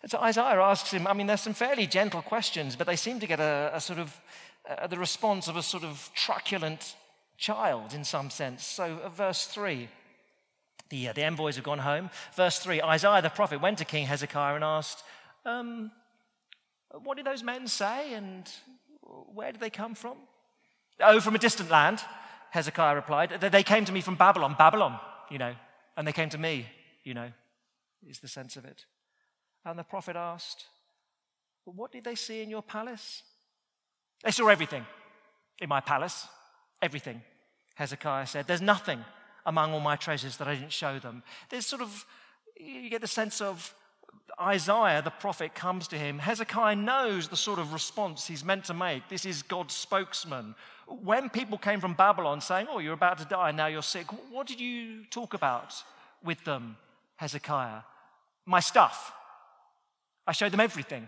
And 0.01 0.11
so 0.11 0.19
Isaiah 0.19 0.61
asks 0.61 0.91
him, 0.91 1.07
I 1.07 1.13
mean, 1.13 1.27
there's 1.27 1.41
some 1.41 1.53
fairly 1.53 1.87
gentle 1.87 2.21
questions, 2.21 2.75
but 2.75 2.87
they 2.87 2.95
seem 2.95 3.19
to 3.21 3.27
get 3.27 3.39
a, 3.39 3.71
a 3.73 3.79
sort 3.79 3.99
of 3.99 4.19
uh, 4.69 4.87
the 4.87 4.97
response 4.97 5.47
of 5.47 5.55
a 5.55 5.63
sort 5.63 5.83
of 5.83 6.09
truculent 6.13 6.95
child 7.37 7.93
in 7.93 8.03
some 8.03 8.29
sense. 8.29 8.65
So, 8.65 8.99
uh, 9.03 9.09
verse 9.09 9.45
3, 9.47 9.87
the, 10.89 11.09
uh, 11.09 11.13
the 11.13 11.23
envoys 11.23 11.55
have 11.55 11.63
gone 11.63 11.79
home. 11.79 12.09
Verse 12.35 12.59
3 12.59 12.81
Isaiah 12.81 13.21
the 13.21 13.29
prophet 13.29 13.61
went 13.61 13.77
to 13.79 13.85
King 13.85 14.07
Hezekiah 14.07 14.55
and 14.55 14.63
asked, 14.63 15.03
um, 15.45 15.91
What 16.91 17.17
did 17.17 17.25
those 17.25 17.43
men 17.43 17.67
say 17.67 18.13
and 18.13 18.49
where 19.33 19.51
did 19.51 19.61
they 19.61 19.69
come 19.69 19.95
from? 19.95 20.17
Oh, 20.99 21.19
from 21.19 21.35
a 21.35 21.39
distant 21.39 21.69
land, 21.69 22.01
Hezekiah 22.51 22.95
replied. 22.95 23.31
They 23.41 23.63
came 23.63 23.85
to 23.85 23.91
me 23.91 24.01
from 24.01 24.15
Babylon. 24.15 24.55
Babylon, 24.57 24.99
you 25.29 25.37
know, 25.37 25.55
and 25.95 26.07
they 26.07 26.13
came 26.13 26.29
to 26.29 26.37
me, 26.37 26.65
you 27.03 27.13
know, 27.13 27.29
is 28.07 28.19
the 28.19 28.27
sense 28.27 28.55
of 28.55 28.65
it. 28.65 28.85
And 29.65 29.77
the 29.77 29.83
prophet 29.83 30.15
asked, 30.15 30.65
well, 31.65 31.75
What 31.75 31.91
did 31.91 32.03
they 32.03 32.15
see 32.15 32.41
in 32.41 32.49
your 32.49 32.61
palace? 32.61 33.23
They 34.23 34.31
saw 34.31 34.47
everything 34.47 34.85
in 35.61 35.69
my 35.69 35.81
palace, 35.81 36.27
everything, 36.81 37.21
Hezekiah 37.75 38.27
said. 38.27 38.47
There's 38.47 38.61
nothing 38.61 39.03
among 39.45 39.73
all 39.73 39.79
my 39.79 39.95
treasures 39.95 40.37
that 40.37 40.47
I 40.47 40.55
didn't 40.55 40.71
show 40.71 40.99
them. 40.99 41.23
There's 41.49 41.65
sort 41.65 41.81
of, 41.81 42.05
you 42.57 42.89
get 42.89 43.01
the 43.01 43.07
sense 43.07 43.41
of 43.41 43.73
Isaiah, 44.41 45.01
the 45.01 45.11
prophet, 45.11 45.53
comes 45.53 45.87
to 45.89 45.97
him. 45.97 46.19
Hezekiah 46.19 46.75
knows 46.75 47.27
the 47.27 47.37
sort 47.37 47.59
of 47.59 47.71
response 47.71 48.27
he's 48.27 48.43
meant 48.43 48.65
to 48.65 48.73
make. 48.73 49.07
This 49.07 49.25
is 49.25 49.43
God's 49.43 49.73
spokesman. 49.73 50.55
When 50.87 51.29
people 51.29 51.57
came 51.57 51.79
from 51.79 51.93
Babylon 51.93 52.41
saying, 52.41 52.67
Oh, 52.69 52.79
you're 52.79 52.93
about 52.93 53.19
to 53.19 53.25
die, 53.25 53.51
now 53.51 53.67
you're 53.67 53.83
sick, 53.83 54.07
what 54.31 54.47
did 54.47 54.59
you 54.59 55.05
talk 55.05 55.33
about 55.33 55.75
with 56.23 56.43
them, 56.43 56.77
Hezekiah? 57.17 57.81
My 58.45 58.59
stuff. 58.59 59.13
I 60.25 60.31
showed 60.31 60.51
them 60.51 60.59
everything. 60.59 61.07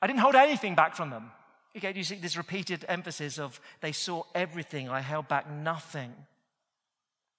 I 0.00 0.06
didn't 0.06 0.20
hold 0.20 0.34
anything 0.34 0.74
back 0.74 0.96
from 0.96 1.10
them. 1.10 1.30
You 1.74 2.02
see 2.02 2.16
this 2.16 2.36
repeated 2.36 2.84
emphasis 2.88 3.38
of 3.38 3.60
they 3.80 3.92
saw 3.92 4.24
everything, 4.34 4.88
I 4.88 5.00
held 5.00 5.28
back 5.28 5.48
nothing. 5.50 6.12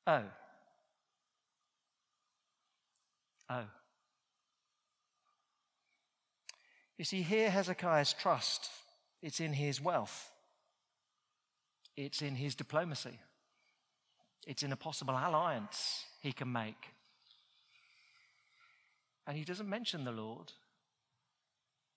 Oh. 0.07 0.23
Oh. 3.49 3.65
You 7.01 7.05
see, 7.05 7.23
here 7.23 7.49
Hezekiah's 7.49 8.13
trust, 8.13 8.69
it's 9.23 9.39
in 9.39 9.53
his 9.53 9.81
wealth, 9.81 10.29
it's 11.97 12.21
in 12.21 12.35
his 12.35 12.53
diplomacy, 12.53 13.19
it's 14.45 14.61
in 14.61 14.71
a 14.71 14.75
possible 14.75 15.15
alliance 15.15 16.05
he 16.21 16.31
can 16.31 16.51
make. 16.51 16.89
And 19.25 19.35
he 19.35 19.43
doesn't 19.43 19.67
mention 19.67 20.03
the 20.03 20.11
Lord. 20.11 20.51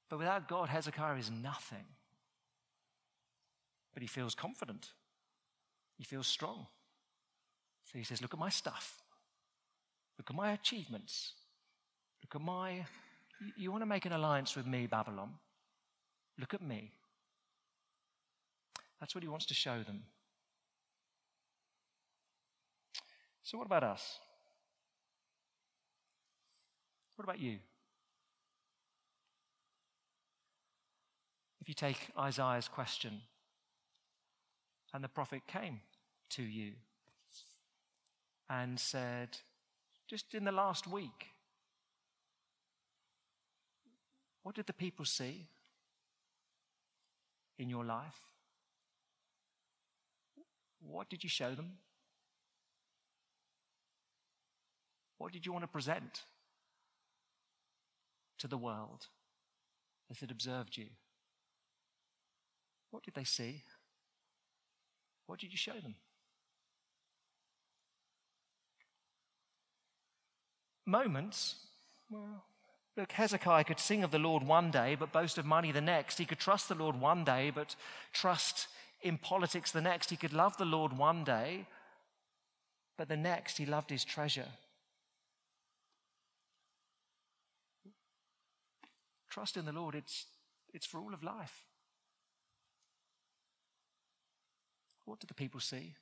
But 0.09 0.21
without 0.21 0.49
God, 0.49 0.71
Hezekiah 0.71 1.19
is 1.19 1.31
nothing. 1.31 1.85
But 3.93 4.01
he 4.03 4.07
feels 4.07 4.35
confident, 4.35 4.89
he 5.99 6.05
feels 6.05 6.27
strong. 6.27 6.67
So 7.93 7.99
he 7.99 8.05
says, 8.05 8.23
Look 8.23 8.33
at 8.33 8.41
my 8.41 8.49
stuff, 8.49 9.03
look 10.17 10.31
at 10.31 10.35
my 10.35 10.53
achievements, 10.53 11.35
look 12.23 12.41
at 12.41 12.43
my. 12.43 12.87
You 13.57 13.71
want 13.71 13.83
to 13.83 13.87
make 13.87 14.07
an 14.07 14.13
alliance 14.13 14.57
with 14.57 14.67
me, 14.67 14.87
Babylon? 14.87 15.31
Look 16.39 16.55
at 16.55 16.63
me. 16.63 16.93
That's 19.01 19.15
what 19.15 19.23
he 19.23 19.29
wants 19.29 19.47
to 19.47 19.55
show 19.55 19.83
them. 19.83 20.05
So, 23.43 23.59
what 23.59 23.67
about 23.67 23.85
us? 23.85 24.19
What 27.17 27.25
about 27.25 27.39
you? 27.39 27.59
If 31.61 31.69
you 31.69 31.75
take 31.75 32.09
Isaiah's 32.19 32.69
question, 32.69 33.21
and 34.93 35.03
the 35.03 35.09
prophet 35.09 35.43
came 35.47 35.81
to 36.31 36.43
you 36.43 36.73
and 38.49 38.79
said, 38.79 39.39
just 40.09 40.35
in 40.35 40.45
the 40.45 40.53
last 40.53 40.87
week, 40.87 41.34
what 44.45 44.55
did 44.55 44.67
the 44.67 44.73
people 44.75 45.07
see 45.07 45.49
in 47.59 47.69
your 47.71 47.85
life? 47.85 48.27
What 50.87 51.09
did 51.09 51.25
you 51.25 51.31
show 51.31 51.55
them? 51.55 51.73
What 55.17 55.33
did 55.33 55.47
you 55.47 55.53
want 55.53 55.65
to 55.65 55.69
present 55.69 56.25
to 58.39 58.47
the 58.47 58.59
world 58.59 59.07
as 60.11 60.23
it 60.23 60.31
observed 60.31 60.77
you? 60.77 60.89
What 62.91 63.03
did 63.03 63.15
they 63.15 63.25
see? 63.25 63.63
What 65.27 65.41
did 65.41 65.53
you 65.53 65.59
show 65.59 65.81
them? 65.83 65.95
Moments, 70.85 71.57
well, 72.11 72.45
look, 72.97 73.13
Hezekiah 73.13 73.65
could 73.65 73.81
sing 73.81 74.05
of 74.05 74.11
the 74.11 74.19
Lord 74.19 74.47
one 74.47 74.71
day, 74.71 74.95
but 74.95 75.13
boast 75.13 75.39
of 75.39 75.45
money 75.45 75.73
the 75.73 75.81
next. 75.81 76.19
He 76.19 76.25
could 76.25 76.39
trust 76.39 76.69
the 76.69 76.75
Lord 76.75 77.01
one 77.01 77.25
day, 77.25 77.51
but 77.55 77.75
trust 78.13 78.69
in 79.03 79.19
politics 79.19 79.73
the 79.73 79.81
next. 79.81 80.11
He 80.11 80.17
could 80.17 80.33
love 80.33 80.57
the 80.57 80.65
Lord 80.65 80.97
one 80.97 81.25
day, 81.25 81.67
but 82.97 83.09
the 83.09 83.17
next 83.17 83.59
he 83.59 83.67
loved 83.67 83.91
his 83.91 84.05
treasure. 84.05 84.49
Trust 89.29 89.57
in 89.57 89.65
the 89.65 89.73
Lord, 89.73 89.97
it's, 89.97 90.27
it's 90.73 90.87
for 90.87 91.01
all 91.01 91.13
of 91.13 91.25
life. 91.25 91.65
What 95.05 95.19
do 95.19 95.27
the 95.27 95.35
people 95.35 95.61
see? 95.61 95.95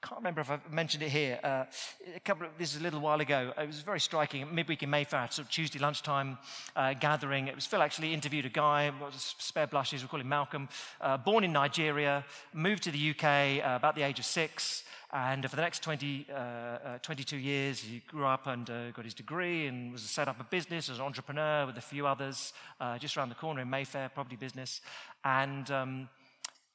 I 0.00 0.06
can't 0.06 0.20
remember 0.20 0.40
if 0.40 0.50
I've 0.50 0.72
mentioned 0.72 1.02
it 1.02 1.08
here. 1.08 1.40
Uh, 1.42 1.64
a 2.14 2.20
couple 2.20 2.46
of, 2.46 2.52
this 2.56 2.72
is 2.72 2.80
a 2.80 2.82
little 2.84 3.00
while 3.00 3.20
ago. 3.20 3.52
It 3.58 3.66
was 3.66 3.80
very 3.80 3.98
striking. 3.98 4.46
Midweek 4.54 4.84
in 4.84 4.90
Mayfair, 4.90 5.26
sort 5.28 5.46
of 5.46 5.50
Tuesday 5.50 5.80
lunchtime 5.80 6.38
uh, 6.76 6.94
gathering. 6.94 7.48
It 7.48 7.56
was 7.56 7.66
Phil 7.66 7.82
actually 7.82 8.14
interviewed 8.14 8.46
a 8.46 8.48
guy, 8.48 8.92
spare 9.16 9.66
blushes, 9.66 10.02
we 10.02 10.08
call 10.08 10.20
him 10.20 10.28
Malcolm, 10.28 10.68
uh, 11.00 11.16
born 11.16 11.42
in 11.42 11.52
Nigeria, 11.52 12.24
moved 12.52 12.84
to 12.84 12.92
the 12.92 13.10
UK 13.10 13.24
uh, 13.64 13.74
about 13.74 13.96
the 13.96 14.02
age 14.02 14.20
of 14.20 14.24
six, 14.24 14.84
and 15.12 15.42
for 15.50 15.56
the 15.56 15.62
next 15.62 15.82
20, 15.82 16.28
uh, 16.30 16.34
uh, 16.34 16.98
22 16.98 17.36
years, 17.36 17.80
he 17.80 18.00
grew 18.06 18.24
up 18.24 18.46
and 18.46 18.66
got 18.66 19.04
his 19.04 19.14
degree 19.14 19.66
and 19.66 19.90
was 19.90 20.02
set 20.02 20.28
up 20.28 20.38
a 20.38 20.44
business 20.44 20.88
as 20.88 20.98
an 20.98 21.04
entrepreneur 21.04 21.66
with 21.66 21.76
a 21.76 21.80
few 21.80 22.06
others 22.06 22.52
just 23.00 23.16
around 23.16 23.30
the 23.30 23.34
corner 23.34 23.62
in 23.62 23.70
Mayfair, 23.70 24.10
property 24.10 24.36
business. 24.36 24.80
And, 25.24 25.68
um, 25.72 26.08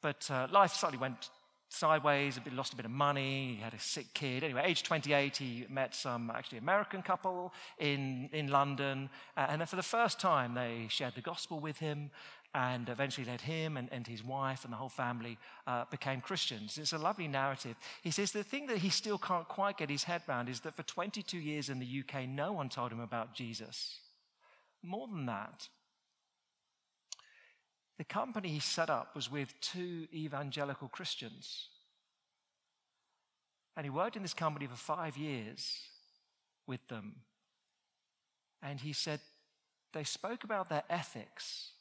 but 0.02 0.30
life 0.52 0.74
slightly 0.74 0.98
went 0.98 1.30
sideways, 1.74 2.38
a 2.38 2.42
bit, 2.42 2.54
lost 2.54 2.74
a 2.74 2.76
bit 2.76 2.86
of 2.86 2.92
money, 2.92 3.56
he 3.56 3.62
had 3.62 3.74
a 3.74 3.80
sick 3.80 4.14
kid. 4.14 4.44
Anyway, 4.44 4.62
age 4.64 4.84
28, 4.84 5.38
he 5.38 5.66
met 5.70 5.96
some 5.96 6.32
actually 6.34 6.58
American 6.60 7.02
couple 7.02 7.54
in, 7.80 8.30
in 8.32 8.48
London. 8.48 9.10
and 9.36 9.60
then 9.62 9.68
for 9.68 9.76
the 9.76 9.84
first 9.84 10.20
time, 10.20 10.54
they 10.54 10.88
shared 10.90 11.16
the 11.16 11.22
gospel 11.22 11.60
with 11.60 11.80
him 11.80 12.12
and 12.56 12.88
eventually 12.90 13.26
led 13.26 13.42
him 13.42 13.78
and, 13.78 13.90
and 13.92 14.06
his 14.06 14.24
wife 14.24 14.64
and 14.64 14.72
the 14.72 14.78
whole 14.78 14.90
family 14.90 15.38
uh, 15.66 15.86
became 15.90 16.22
Christians. 16.22 16.78
It's 16.78 16.94
a 16.94 16.98
lovely 16.98 17.28
narrative. 17.28 17.76
He 18.02 18.12
says 18.12 18.32
the 18.32 18.44
thing 18.44 18.68
that 18.68 18.78
he 18.78 18.90
still 18.90 19.18
can't 19.18 19.48
quite 19.48 19.78
get 19.78 19.90
his 19.90 20.04
head 20.04 20.22
around 20.30 20.50
is 20.50 20.60
that 20.62 20.76
for 20.76 20.84
22 20.84 21.38
years 21.38 21.70
in 21.70 21.80
the 21.80 22.04
UK, 22.04 22.28
no 22.28 22.52
one 22.52 22.70
told 22.70 22.92
him 22.92 23.00
about 23.00 23.34
Jesus. 23.34 24.00
More 24.84 25.08
than 25.08 25.26
that, 25.26 25.68
the 27.98 28.04
company 28.04 28.50
he 28.50 28.60
set 28.60 28.90
up 28.90 29.16
was 29.16 29.32
with 29.32 29.54
two 29.62 30.08
evangelical 30.14 30.88
Christians. 30.88 31.68
And 33.76 33.86
he 33.86 33.90
worked 33.90 34.16
in 34.16 34.22
this 34.22 34.34
company 34.34 34.68
for 34.68 34.76
five 34.76 35.18
years 35.18 35.80
with 36.68 36.88
them. 36.88 37.16
And 38.62 38.80
he 38.80 38.94
said 38.94 39.20
they 39.94 40.04
spoke 40.04 40.44
about 40.44 40.70
their 40.70 40.84
ethics 40.90 41.74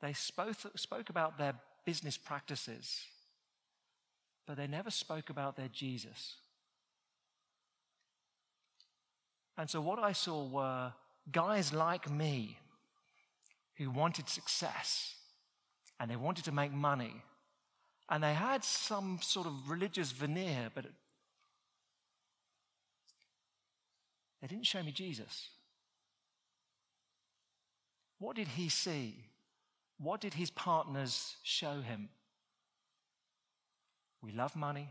they 0.00 0.14
spoke, 0.14 0.56
spoke 0.76 1.10
about 1.10 1.38
their 1.38 1.54
business 1.84 2.16
practices, 2.16 3.04
but 4.46 4.56
they 4.56 4.66
never 4.66 4.90
spoke 4.90 5.30
about 5.30 5.56
their 5.56 5.68
Jesus. 5.68 6.36
And 9.56 9.68
so, 9.68 9.80
what 9.80 9.98
I 9.98 10.12
saw 10.12 10.44
were 10.44 10.92
guys 11.30 11.72
like 11.72 12.10
me 12.10 12.58
who 13.80 13.90
wanted 13.90 14.28
success 14.28 15.14
and 15.98 16.10
they 16.10 16.16
wanted 16.16 16.44
to 16.44 16.52
make 16.52 16.70
money 16.70 17.22
and 18.10 18.22
they 18.22 18.34
had 18.34 18.62
some 18.62 19.18
sort 19.22 19.46
of 19.46 19.70
religious 19.70 20.12
veneer, 20.12 20.68
but 20.74 20.84
they 24.42 24.48
didn't 24.48 24.66
show 24.66 24.82
me 24.82 24.92
Jesus. 24.92 25.48
What 28.18 28.36
did 28.36 28.48
he 28.48 28.68
see? 28.68 29.14
What 29.98 30.20
did 30.20 30.34
his 30.34 30.50
partners 30.50 31.36
show 31.42 31.80
him? 31.80 32.10
We 34.20 34.32
love 34.32 34.54
money. 34.56 34.88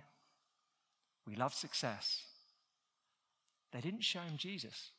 We 1.28 1.36
love 1.36 1.54
success. 1.54 2.24
They 3.72 3.82
didn't 3.82 4.04
show 4.04 4.22
him 4.22 4.38
Jesus. 4.38 4.90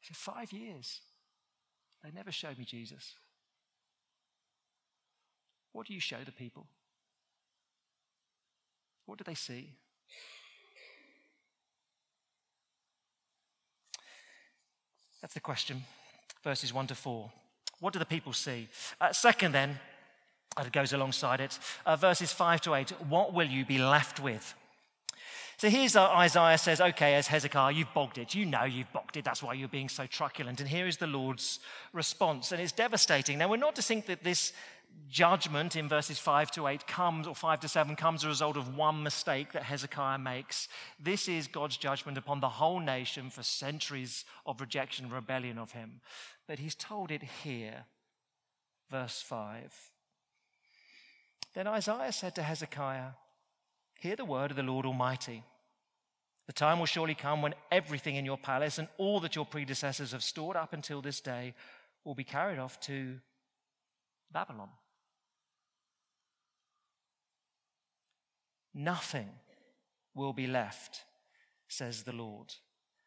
He 0.00 0.06
said, 0.08 0.16
Five 0.16 0.52
years. 0.52 1.00
They 2.04 2.10
never 2.14 2.30
showed 2.30 2.58
me 2.58 2.66
Jesus. 2.66 3.14
What 5.72 5.86
do 5.86 5.94
you 5.94 6.00
show 6.00 6.18
the 6.24 6.32
people? 6.32 6.66
What 9.06 9.18
do 9.18 9.24
they 9.24 9.34
see? 9.34 9.72
That's 15.22 15.34
the 15.34 15.40
question. 15.40 15.82
Verses 16.42 16.74
1 16.74 16.88
to 16.88 16.94
4. 16.94 17.32
What 17.80 17.94
do 17.94 17.98
the 17.98 18.04
people 18.04 18.34
see? 18.34 18.68
Uh, 19.00 19.12
second, 19.12 19.52
then, 19.52 19.80
that 20.56 20.70
goes 20.72 20.92
alongside 20.92 21.40
it, 21.40 21.58
uh, 21.86 21.96
verses 21.96 22.30
5 22.30 22.60
to 22.62 22.74
8, 22.74 22.90
what 23.08 23.32
will 23.32 23.48
you 23.48 23.64
be 23.64 23.78
left 23.78 24.20
with? 24.20 24.54
So 25.56 25.70
here's 25.70 25.94
uh, 25.94 26.08
Isaiah 26.08 26.58
says, 26.58 26.80
okay, 26.80 27.14
as 27.14 27.28
Hezekiah, 27.28 27.72
you've 27.72 27.94
bogged 27.94 28.18
it. 28.18 28.34
You 28.34 28.44
know 28.44 28.64
you've 28.64 28.92
bogged 28.92 29.16
it. 29.16 29.24
That's 29.24 29.42
why 29.42 29.54
you're 29.54 29.68
being 29.68 29.88
so 29.88 30.06
truculent. 30.06 30.60
And 30.60 30.68
here 30.68 30.86
is 30.86 30.96
the 30.96 31.06
Lord's 31.06 31.60
response. 31.92 32.50
And 32.50 32.60
it's 32.60 32.72
devastating. 32.72 33.38
Now, 33.38 33.48
we're 33.48 33.56
not 33.56 33.76
to 33.76 33.82
think 33.82 34.06
that 34.06 34.24
this 34.24 34.52
judgment 35.08 35.76
in 35.76 35.88
verses 35.88 36.18
5 36.18 36.50
to 36.52 36.66
8 36.66 36.86
comes, 36.86 37.26
or 37.26 37.34
5 37.34 37.60
to 37.60 37.68
7, 37.68 37.96
comes 37.96 38.22
as 38.22 38.24
a 38.24 38.28
result 38.28 38.56
of 38.56 38.76
one 38.76 39.02
mistake 39.02 39.52
that 39.52 39.64
Hezekiah 39.64 40.18
makes. 40.18 40.68
This 40.98 41.28
is 41.28 41.46
God's 41.46 41.76
judgment 41.76 42.18
upon 42.18 42.40
the 42.40 42.48
whole 42.48 42.80
nation 42.80 43.30
for 43.30 43.42
centuries 43.42 44.24
of 44.46 44.60
rejection 44.60 45.06
and 45.06 45.14
rebellion 45.14 45.58
of 45.58 45.72
him. 45.72 46.00
But 46.46 46.58
he's 46.58 46.74
told 46.74 47.10
it 47.10 47.22
here, 47.44 47.84
verse 48.90 49.22
5. 49.22 49.72
Then 51.54 51.68
Isaiah 51.68 52.12
said 52.12 52.34
to 52.34 52.42
Hezekiah, 52.42 53.10
Hear 54.00 54.16
the 54.16 54.24
word 54.24 54.50
of 54.50 54.56
the 54.56 54.62
Lord 54.62 54.86
Almighty. 54.86 55.42
The 56.46 56.52
time 56.52 56.78
will 56.78 56.86
surely 56.86 57.14
come 57.14 57.40
when 57.40 57.54
everything 57.72 58.16
in 58.16 58.24
your 58.24 58.36
palace 58.36 58.78
and 58.78 58.88
all 58.98 59.20
that 59.20 59.34
your 59.34 59.46
predecessors 59.46 60.12
have 60.12 60.22
stored 60.22 60.56
up 60.56 60.72
until 60.72 61.00
this 61.00 61.20
day 61.20 61.54
will 62.04 62.14
be 62.14 62.24
carried 62.24 62.58
off 62.58 62.78
to 62.80 63.18
Babylon. 64.30 64.68
Nothing 68.74 69.30
will 70.14 70.32
be 70.32 70.46
left, 70.46 71.04
says 71.68 72.02
the 72.02 72.12
Lord. 72.12 72.52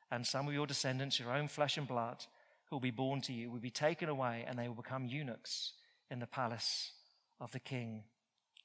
And 0.10 0.26
some 0.26 0.48
of 0.48 0.54
your 0.54 0.66
descendants, 0.66 1.20
your 1.20 1.32
own 1.32 1.48
flesh 1.48 1.78
and 1.78 1.88
blood, 1.88 2.26
who 2.70 2.78
will 2.78 2.82
be 2.82 2.92
born 2.92 3.22
to 3.22 3.34
you, 3.34 3.52
will 3.52 3.60
be 3.60 3.70
taken 3.70 4.10
away, 4.10 4.46
and 4.48 4.58
they 4.58 4.68
will 4.68 4.76
become 4.76 5.06
eunuchs 5.06 5.74
in 6.10 6.20
the 6.20 6.28
palace 6.28 6.94
of 7.40 7.52
the 7.52 7.60
king 7.60 8.04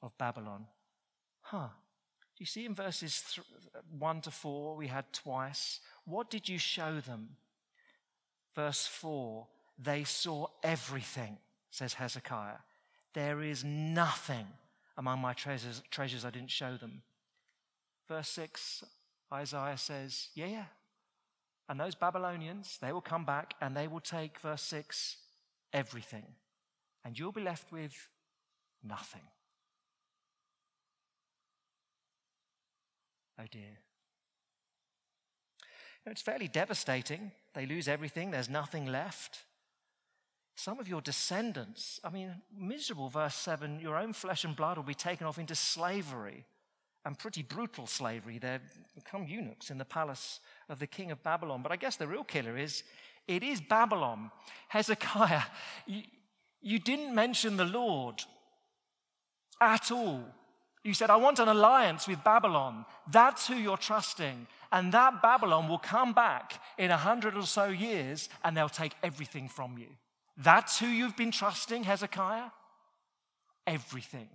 of 0.00 0.16
Babylon. 0.16 0.66
Huh. 1.40 1.68
You 2.42 2.46
see 2.46 2.66
in 2.66 2.74
verses 2.74 3.22
th- 3.36 3.46
1 3.96 4.20
to 4.22 4.32
4, 4.32 4.74
we 4.74 4.88
had 4.88 5.12
twice? 5.12 5.78
What 6.06 6.28
did 6.28 6.48
you 6.48 6.58
show 6.58 6.98
them? 6.98 7.36
Verse 8.56 8.84
4 8.84 9.46
they 9.78 10.02
saw 10.02 10.48
everything, 10.60 11.38
says 11.70 11.94
Hezekiah. 11.94 12.58
There 13.14 13.42
is 13.42 13.62
nothing 13.62 14.48
among 14.98 15.20
my 15.20 15.34
treasures, 15.34 15.82
treasures 15.92 16.24
I 16.24 16.30
didn't 16.30 16.50
show 16.50 16.76
them. 16.76 17.02
Verse 18.08 18.30
6, 18.30 18.82
Isaiah 19.32 19.78
says, 19.78 20.30
Yeah, 20.34 20.46
yeah. 20.46 20.64
And 21.68 21.78
those 21.78 21.94
Babylonians, 21.94 22.76
they 22.82 22.90
will 22.90 23.00
come 23.00 23.24
back 23.24 23.54
and 23.60 23.76
they 23.76 23.86
will 23.86 24.00
take, 24.00 24.40
verse 24.40 24.62
6, 24.62 25.16
everything. 25.72 26.26
And 27.04 27.16
you'll 27.16 27.30
be 27.30 27.40
left 27.40 27.70
with 27.70 28.08
nothing. 28.82 29.22
Oh 33.42 33.46
dear. 33.50 33.78
It's 36.06 36.22
fairly 36.22 36.48
devastating. 36.48 37.32
They 37.54 37.66
lose 37.66 37.88
everything, 37.88 38.30
there's 38.30 38.48
nothing 38.48 38.86
left. 38.86 39.44
Some 40.54 40.78
of 40.78 40.88
your 40.88 41.00
descendants, 41.00 41.98
I 42.04 42.10
mean, 42.10 42.34
miserable, 42.56 43.08
verse 43.08 43.34
7, 43.34 43.80
your 43.80 43.96
own 43.96 44.12
flesh 44.12 44.44
and 44.44 44.54
blood 44.54 44.76
will 44.76 44.84
be 44.84 44.94
taken 44.94 45.26
off 45.26 45.38
into 45.38 45.54
slavery 45.54 46.44
and 47.04 47.18
pretty 47.18 47.42
brutal 47.42 47.86
slavery. 47.86 48.38
They 48.38 48.58
become 48.94 49.26
eunuchs 49.26 49.70
in 49.70 49.78
the 49.78 49.84
palace 49.84 50.40
of 50.68 50.78
the 50.78 50.86
king 50.86 51.10
of 51.10 51.22
Babylon. 51.22 51.62
But 51.62 51.72
I 51.72 51.76
guess 51.76 51.96
the 51.96 52.06
real 52.06 52.22
killer 52.22 52.56
is 52.56 52.82
it 53.26 53.42
is 53.42 53.60
Babylon. 53.60 54.30
Hezekiah, 54.68 55.42
you, 55.86 56.02
you 56.60 56.78
didn't 56.78 57.14
mention 57.14 57.56
the 57.56 57.64
Lord 57.64 58.22
at 59.60 59.90
all. 59.90 60.22
You 60.84 60.94
said, 60.94 61.10
I 61.10 61.16
want 61.16 61.38
an 61.38 61.48
alliance 61.48 62.08
with 62.08 62.24
Babylon. 62.24 62.84
That's 63.10 63.46
who 63.46 63.54
you're 63.54 63.76
trusting. 63.76 64.46
And 64.72 64.92
that 64.92 65.22
Babylon 65.22 65.68
will 65.68 65.78
come 65.78 66.12
back 66.12 66.60
in 66.76 66.90
a 66.90 66.96
hundred 66.96 67.36
or 67.36 67.46
so 67.46 67.66
years 67.66 68.28
and 68.42 68.56
they'll 68.56 68.68
take 68.68 68.94
everything 69.02 69.48
from 69.48 69.78
you. 69.78 69.86
That's 70.36 70.78
who 70.78 70.86
you've 70.86 71.16
been 71.16 71.30
trusting, 71.30 71.84
Hezekiah? 71.84 72.50
Everything. 73.66 74.28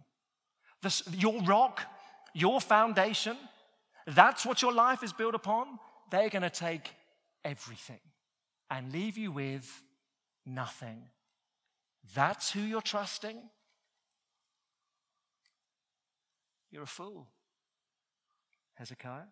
The, 0.81 1.03
your 1.17 1.41
rock, 1.41 1.81
your 2.33 2.61
foundation, 2.61 3.35
that's 4.05 4.45
what 4.45 4.61
your 4.61 4.71
life 4.71 5.03
is 5.03 5.11
built 5.11 5.35
upon. 5.35 5.79
They're 6.11 6.29
going 6.29 6.43
to 6.43 6.49
take 6.49 6.91
everything 7.43 7.99
and 8.69 8.93
leave 8.93 9.17
you 9.17 9.31
with 9.31 9.81
nothing. 10.45 11.03
That's 12.15 12.51
who 12.51 12.61
you're 12.61 12.81
trusting? 12.81 13.37
You're 16.77 16.83
a 16.83 16.87
fool, 16.87 17.25
Hezekiah. 18.75 19.31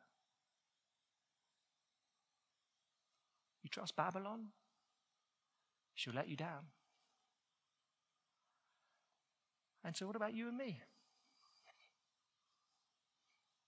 You 3.62 3.70
trust 3.70 3.96
Babylon? 3.96 4.48
She'll 5.94 6.16
let 6.16 6.28
you 6.28 6.36
down. 6.36 6.70
And 9.84 9.96
so, 9.96 10.08
what 10.08 10.16
about 10.16 10.34
you 10.34 10.48
and 10.48 10.58
me? 10.58 10.82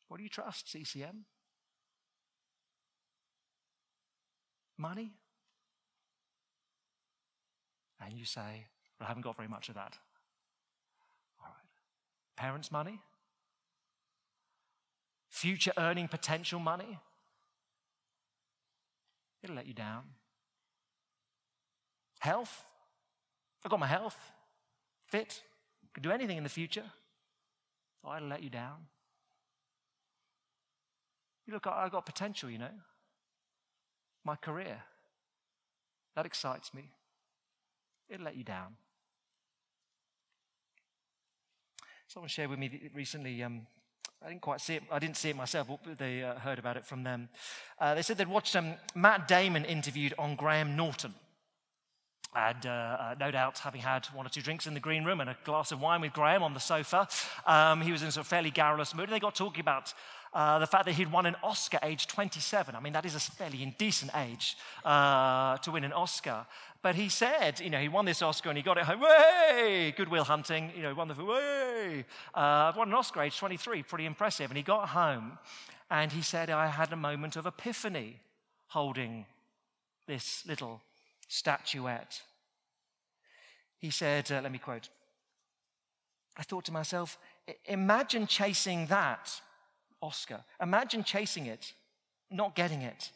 What 0.08 0.18
do 0.18 0.24
you 0.24 0.30
trust, 0.30 0.72
CCM? 0.72 1.26
Money? 4.76 5.12
And 8.04 8.18
you 8.18 8.26
say, 8.26 8.66
well, 9.00 9.06
I 9.06 9.10
haven't 9.10 9.22
got 9.22 9.36
very 9.36 9.48
much 9.48 9.70
of 9.70 9.76
that. 9.76 10.00
All 11.40 11.46
right. 11.46 11.70
Parents' 12.36 12.72
money? 12.72 13.02
Future 15.38 15.72
earning 15.78 16.08
potential 16.08 16.60
money? 16.60 16.98
It'll 19.44 19.56
let 19.56 19.68
you 19.68 19.74
down. 19.76 20.02
Health? 22.18 22.64
I've 23.64 23.70
got 23.70 23.80
my 23.80 23.86
health, 23.86 24.18
fit, 25.12 25.44
could 25.94 26.02
do 26.02 26.10
anything 26.10 26.38
in 26.38 26.44
the 26.44 26.50
future. 26.50 26.86
Oh, 28.04 28.10
I'll 28.10 28.24
let 28.24 28.42
you 28.42 28.50
down. 28.50 28.88
You 31.46 31.54
look, 31.54 31.68
I've 31.68 31.92
got 31.92 32.08
potential, 32.08 32.50
you 32.50 32.58
know. 32.58 32.74
My 34.26 34.38
career, 34.38 34.82
that 36.16 36.26
excites 36.26 36.74
me. 36.74 36.90
it'll 38.10 38.26
let 38.26 38.36
you 38.36 38.44
down. 38.44 38.76
Someone 42.08 42.28
shared 42.28 42.50
with 42.50 42.58
me 42.58 42.90
recently. 42.96 43.44
Um, 43.44 43.68
I 44.24 44.30
didn't 44.30 44.42
quite 44.42 44.62
see 44.62 44.76
it. 44.76 44.84
I 44.92 45.00
didn't 45.00 45.18
see 45.18 45.30
it 45.30 45.36
myself, 45.36 45.68
but 45.68 45.98
they 45.98 46.24
uh, 46.24 46.36
heard 46.40 46.58
about 46.58 46.76
it 46.76 46.84
from 46.84 47.04
them. 47.04 47.30
Uh, 47.80 47.94
they 47.94 48.02
said 48.02 48.18
they'd 48.18 48.28
watched 48.28 48.56
um, 48.56 48.74
Matt 48.96 49.28
Damon 49.28 49.64
interviewed 49.64 50.14
on 50.18 50.36
Graham 50.36 50.76
Norton. 50.76 51.14
And 52.36 52.66
uh, 52.66 52.70
uh, 52.70 53.16
no 53.20 53.32
doubt, 53.32 53.60
having 53.60 53.82
had 53.82 54.06
one 54.08 54.26
or 54.26 54.30
two 54.30 54.42
drinks 54.42 54.68
in 54.68 54.74
the 54.74 54.80
green 54.80 55.06
room 55.06 55.22
and 55.22 55.30
a 55.30 55.38
glass 55.44 55.72
of 55.72 55.82
wine 55.82 56.02
with 56.02 56.14
Graham 56.14 56.44
on 56.44 56.54
the 56.54 56.60
sofa, 56.60 57.08
um, 57.46 57.82
he 57.82 57.92
was 57.92 58.02
in 58.02 58.10
a 58.10 58.12
sort 58.12 58.26
of 58.26 58.28
fairly 58.28 58.52
garrulous 58.52 58.94
mood. 58.94 59.06
And 59.06 59.14
they 59.14 59.20
got 59.20 59.36
talking 59.36 59.62
about 59.62 59.94
uh, 60.34 60.60
the 60.60 60.68
fact 60.68 60.86
that 60.86 60.94
he'd 60.94 61.12
won 61.12 61.26
an 61.26 61.36
Oscar 61.44 61.80
age 61.84 62.08
27. 62.08 62.76
I 62.76 62.80
mean, 62.80 62.94
that 62.94 63.06
is 63.06 63.16
a 63.16 63.20
fairly 63.20 63.64
indecent 63.64 64.12
age 64.16 64.58
uh, 64.84 65.58
to 65.58 65.72
win 65.72 65.84
an 65.84 65.94
Oscar. 65.94 66.46
But 66.88 66.96
he 66.96 67.10
said, 67.10 67.60
you 67.60 67.70
know, 67.70 67.82
he 67.82 67.90
won 67.90 68.06
this 68.06 68.22
Oscar 68.22 68.48
and 68.48 68.58
he 68.58 68.64
got 68.64 68.78
it 68.78 68.86
home. 68.86 69.02
Way! 69.02 69.94
Good 69.98 70.08
Will 70.08 70.24
Hunting, 70.24 70.72
you 70.74 70.82
know, 70.82 70.96
wonderful. 70.96 71.26
Way! 71.26 72.06
Uh, 72.34 72.72
won 72.78 72.88
an 72.88 72.94
Oscar 72.94 73.24
age 73.24 73.38
23, 73.38 73.84
pretty 73.84 74.06
impressive. 74.06 74.50
And 74.50 74.56
he 74.56 74.64
got 74.64 74.88
home 74.88 75.38
and 75.92 76.14
he 76.14 76.22
said, 76.22 76.50
I 76.50 76.68
had 76.68 76.94
a 76.94 76.96
moment 76.96 77.36
of 77.36 77.46
epiphany 77.46 78.22
holding 78.68 79.26
this 80.06 80.46
little 80.48 80.82
statuette. 81.28 82.22
He 83.80 83.90
said, 83.90 84.32
uh, 84.32 84.40
let 84.42 84.54
me 84.54 84.58
quote, 84.58 84.88
I 86.38 86.44
thought 86.44 86.64
to 86.64 86.72
myself, 86.72 87.20
imagine 87.66 88.28
chasing 88.28 88.86
that 88.86 89.42
Oscar. 90.02 90.40
Imagine 90.62 91.04
chasing 91.04 91.48
it, 91.48 91.74
not 92.32 92.56
getting 92.56 92.82
it, 92.82 93.12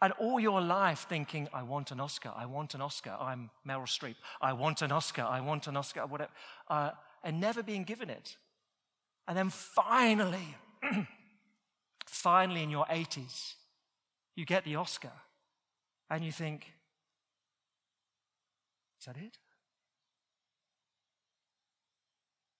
and 0.00 0.12
all 0.14 0.38
your 0.38 0.60
life 0.60 1.06
thinking, 1.08 1.48
I 1.52 1.62
want 1.62 1.90
an 1.90 2.00
Oscar, 2.00 2.32
I 2.34 2.46
want 2.46 2.74
an 2.74 2.80
Oscar, 2.80 3.16
I'm 3.18 3.50
Meryl 3.66 3.86
Streep, 3.86 4.14
I 4.40 4.52
want 4.52 4.82
an 4.82 4.92
Oscar, 4.92 5.22
I 5.22 5.40
want 5.40 5.66
an 5.66 5.76
Oscar, 5.76 6.06
whatever, 6.06 6.30
uh, 6.68 6.90
and 7.24 7.40
never 7.40 7.62
being 7.62 7.84
given 7.84 8.08
it. 8.08 8.36
And 9.26 9.36
then 9.36 9.50
finally, 9.50 10.56
finally 12.06 12.62
in 12.62 12.70
your 12.70 12.86
80s, 12.86 13.54
you 14.36 14.44
get 14.46 14.64
the 14.64 14.76
Oscar, 14.76 15.12
and 16.08 16.24
you 16.24 16.30
think, 16.30 16.72
is 19.00 19.06
that 19.06 19.16
it? 19.16 19.38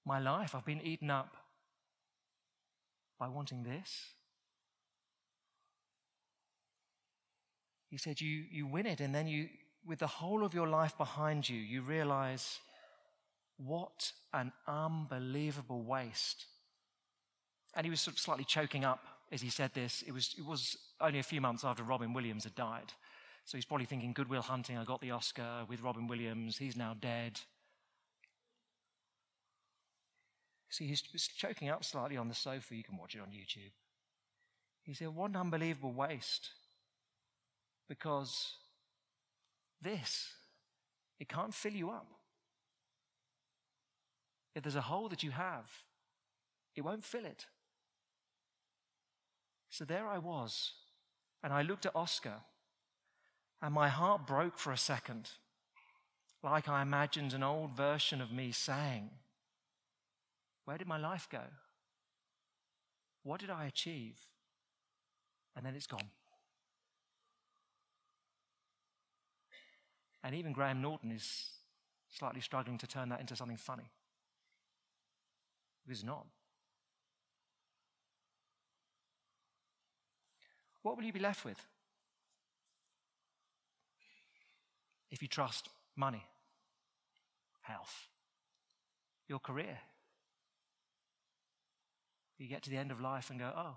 My 0.05 0.19
life, 0.19 0.55
I've 0.55 0.65
been 0.65 0.83
eaten 0.83 1.11
up 1.11 1.37
by 3.19 3.29
wanting 3.29 3.63
this. 3.63 4.15
He 7.89 7.97
said, 7.97 8.21
you, 8.21 8.45
you 8.51 8.67
win 8.67 8.87
it, 8.87 9.01
and 9.01 9.15
then 9.15 9.27
you, 9.27 9.49
with 9.87 9.99
the 10.01 10.07
whole 10.07 10.45
of 10.45 10.55
your 10.55 10.69
life 10.69 10.97
behind 10.99 11.49
you, 11.49 11.59
you 11.59 11.83
realize 11.83 12.59
what 13.57 14.13
an 14.33 14.53
unbelievable 14.67 15.83
waste. 15.83 16.47
And 17.75 17.85
he 17.85 17.91
was 17.91 18.01
sort 18.01 18.17
of 18.17 18.21
slightly 18.21 18.45
choking 18.45 18.85
up 18.85 19.01
as 19.31 19.41
he 19.41 19.51
said 19.51 19.73
this. 19.75 20.03
It 20.07 20.13
was, 20.13 20.35
it 20.39 20.45
was 20.45 20.77
only 21.01 21.19
a 21.19 21.25
few 21.25 21.41
months 21.41 21.65
after 21.65 21.83
Robin 21.83 22.13
Williams 22.13 22.45
had 22.45 22.55
died. 22.55 22.93
So 23.45 23.57
he's 23.57 23.65
probably 23.65 23.87
thinking, 23.87 24.13
Good 24.13 24.29
Will 24.29 24.43
Hunting, 24.43 24.77
I 24.77 24.85
got 24.85 25.01
the 25.01 25.11
Oscar 25.11 25.65
with 25.69 25.81
Robin 25.83 26.07
Williams, 26.07 26.59
he's 26.59 26.77
now 26.77 26.95
dead. 26.99 27.41
See, 30.71 30.87
he's 30.87 31.01
choking 31.03 31.71
up 31.71 31.83
slightly 31.83 32.19
on 32.19 32.29
the 32.29 32.35
sofa. 32.35 32.75
You 32.75 32.85
can 32.85 32.99
watch 32.99 33.15
it 33.15 33.21
on 33.21 33.29
YouTube. 33.29 33.73
He 34.83 34.93
said, 34.93 35.09
What 35.09 35.31
an 35.31 35.37
unbelievable 35.37 35.93
waste. 35.93 36.51
Because 37.89 38.55
this, 39.81 40.33
it 41.19 41.29
can't 41.29 41.55
fill 41.55 41.73
you 41.73 41.91
up. 41.91 42.07
If 44.55 44.63
there's 44.63 44.77
a 44.77 44.83
hole 44.83 45.09
that 45.09 45.23
you 45.23 45.31
have, 45.31 45.71
it 46.75 46.83
won't 46.83 47.05
fill 47.05 47.25
it. 47.25 47.47
So 49.71 49.85
there 49.85 50.07
I 50.07 50.19
was, 50.19 50.73
and 51.43 51.53
I 51.53 51.63
looked 51.63 51.87
at 51.87 51.95
Oscar, 51.95 52.41
and 53.63 53.73
my 53.75 53.89
heart 53.89 54.27
broke 54.27 54.59
for 54.59 54.73
a 54.73 54.77
second, 54.77 55.31
like 56.43 56.69
I 56.69 56.83
imagined 56.83 57.33
an 57.33 57.43
old 57.43 57.77
version 57.77 58.21
of 58.21 58.33
me 58.33 58.53
saying, 58.53 59.11
where 60.65 60.79
did 60.79 60.87
my 60.87 60.99
life 60.99 61.29
go? 61.31 61.43
What 63.23 63.41
did 63.41 63.51
I 63.51 63.67
achieve? 63.67 64.19
And 65.57 65.65
then 65.65 65.75
it's 65.75 65.87
gone. 65.87 66.11
And 70.23 70.35
even 70.35 70.53
Graham 70.53 70.83
Norton 70.83 71.13
is 71.13 71.51
slightly 72.11 72.41
struggling 72.41 72.79
to 72.79 72.87
turn 72.87 73.09
that 73.11 73.21
into 73.21 73.37
something 73.37 73.57
funny. 73.57 73.91
It 75.87 75.93
is 75.93 76.05
not. 76.05 76.27
What 80.83 80.97
will 80.97 81.05
you 81.05 81.13
be 81.13 81.21
left 81.21 81.45
with 81.45 81.59
if 85.11 85.23
you 85.23 85.29
trust 85.29 85.69
money, 85.97 86.25
health, 87.63 88.09
your 89.29 89.39
career? 89.39 89.79
You 92.39 92.49
get 92.49 92.63
to 92.63 92.71
the 92.71 92.77
end 92.77 92.93
of 92.93 93.01
life 93.01 93.31
and 93.31 93.39
go, 93.39 93.53
oh, 93.55 93.77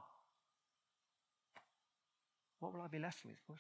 what 2.60 2.74
will 2.74 2.82
I 2.82 2.88
be 2.88 3.00
left 3.00 3.26
with? 3.26 3.60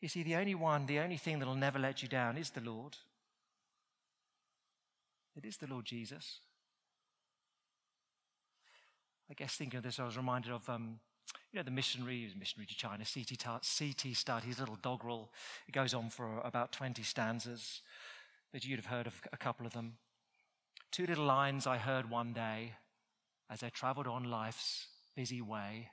You 0.00 0.08
see, 0.08 0.22
the 0.22 0.36
only 0.36 0.54
one, 0.54 0.86
the 0.86 1.00
only 1.00 1.16
thing 1.16 1.38
that 1.38 1.46
will 1.46 1.54
never 1.54 1.78
let 1.78 2.02
you 2.02 2.08
down 2.08 2.36
is 2.36 2.50
the 2.50 2.60
Lord. 2.60 2.96
It 5.36 5.44
is 5.44 5.56
the 5.56 5.66
Lord 5.66 5.84
Jesus. 5.84 6.40
I 9.30 9.34
guess 9.34 9.54
thinking 9.54 9.78
of 9.78 9.84
this, 9.84 9.98
I 9.98 10.04
was 10.04 10.16
reminded 10.16 10.52
of, 10.52 10.68
um, 10.68 11.00
you 11.52 11.58
know, 11.58 11.62
the 11.62 11.70
missionary, 11.70 12.18
he 12.18 12.24
was 12.24 12.34
a 12.34 12.38
missionary 12.38 12.66
to 12.66 12.76
China, 12.76 13.04
C.T. 13.04 13.36
C.T. 13.62 14.14
Studd, 14.14 14.44
his 14.44 14.58
little 14.58 14.78
doggerel. 14.80 15.30
It 15.66 15.72
goes 15.72 15.92
on 15.94 16.10
for 16.10 16.40
about 16.40 16.72
20 16.72 17.02
stanzas, 17.02 17.82
but 18.52 18.64
you'd 18.64 18.78
have 18.78 18.86
heard 18.86 19.06
of 19.06 19.20
a 19.32 19.36
couple 19.36 19.66
of 19.66 19.74
them. 19.74 19.94
Two 20.90 21.06
little 21.06 21.26
lines 21.26 21.66
I 21.66 21.76
heard 21.76 22.08
one 22.08 22.32
day 22.32 22.72
as 23.50 23.62
I 23.62 23.68
traveled 23.68 24.06
on 24.06 24.24
life's 24.24 24.86
busy 25.14 25.42
way, 25.42 25.88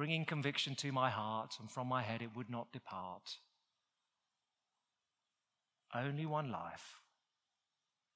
bringing 0.00 0.24
conviction 0.24 0.74
to 0.74 0.90
my 0.90 1.10
heart, 1.10 1.56
and 1.60 1.70
from 1.70 1.86
my 1.86 2.00
head 2.00 2.22
it 2.22 2.34
would 2.34 2.48
not 2.48 2.72
depart. 2.72 3.36
Only 5.94 6.24
one 6.24 6.50
life 6.50 7.00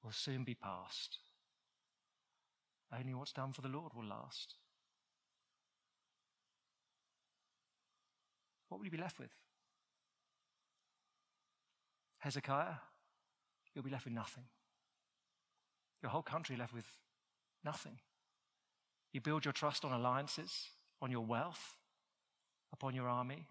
will 0.03 0.11
soon 0.11 0.43
be 0.43 0.55
past. 0.55 1.19
Only 2.91 3.13
what's 3.13 3.33
done 3.33 3.51
for 3.53 3.61
the 3.61 3.67
Lord 3.67 3.93
will 3.93 4.03
last. 4.03 4.55
What 8.69 8.79
will 8.79 8.85
you 8.85 8.91
be 8.91 8.97
left 8.97 9.19
with? 9.19 9.35
Hezekiah, 12.17 12.77
you'll 13.75 13.83
be 13.83 13.91
left 13.91 14.05
with 14.05 14.13
nothing. 14.15 14.45
Your 16.01 16.09
whole 16.09 16.23
country 16.23 16.57
left 16.57 16.73
with 16.73 16.87
nothing. 17.63 17.99
You 19.13 19.21
build 19.21 19.45
your 19.45 19.53
trust 19.53 19.85
on 19.85 19.91
alliances, 19.91 20.69
on 21.01 21.11
your 21.11 21.25
wealth, 21.25 21.75
upon 22.73 22.95
your 22.95 23.07
army. 23.07 23.45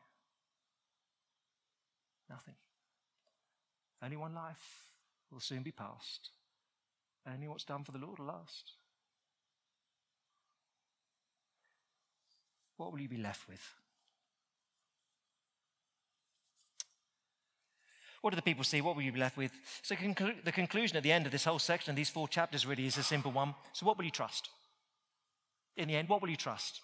Nothing. 2.29 2.55
Only 4.03 4.17
one 4.17 4.35
life 4.35 4.89
will 5.31 5.41
soon 5.41 5.63
be 5.63 5.73
passed. 5.73 6.31
Only 7.27 7.49
what's 7.49 7.65
done 7.65 7.85
for 7.85 7.93
the 7.93 7.99
Lord 7.99 8.19
will 8.19 8.27
last. 8.27 8.73
What 12.77 12.93
will 12.93 13.01
you 13.01 13.09
be 13.09 13.17
left 13.17 13.49
with? 13.49 13.63
What 18.21 18.31
do 18.31 18.37
the 18.37 18.43
people 18.43 18.65
see? 18.65 18.81
What 18.81 18.97
will 18.97 19.03
you 19.03 19.13
be 19.13 19.21
left 19.21 19.37
with? 19.37 19.53
So, 19.83 19.95
conclu- 19.95 20.43
the 20.43 20.51
conclusion 20.51 20.97
at 20.97 21.03
the 21.03 21.13
end 21.13 21.27
of 21.27 21.33
this 21.33 21.45
whole 21.45 21.59
section 21.59 21.95
these 21.95 22.09
four 22.09 22.27
chapters 22.27 22.65
really 22.65 22.87
is 22.87 22.97
a 22.97 23.03
simple 23.03 23.31
one. 23.31 23.55
So, 23.75 23.85
what 23.85 23.99
will 23.99 24.07
you 24.07 24.11
trust? 24.11 24.49
In 25.77 25.89
the 25.89 25.97
end, 25.97 26.09
what 26.09 26.23
will 26.23 26.31
you 26.31 26.37
trust? 26.37 26.81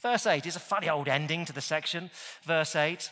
Verse 0.00 0.26
8 0.26 0.46
is 0.46 0.56
a 0.56 0.60
funny 0.60 0.88
old 0.88 1.08
ending 1.08 1.44
to 1.44 1.52
the 1.52 1.60
section. 1.60 2.10
Verse 2.44 2.76
8 2.76 3.10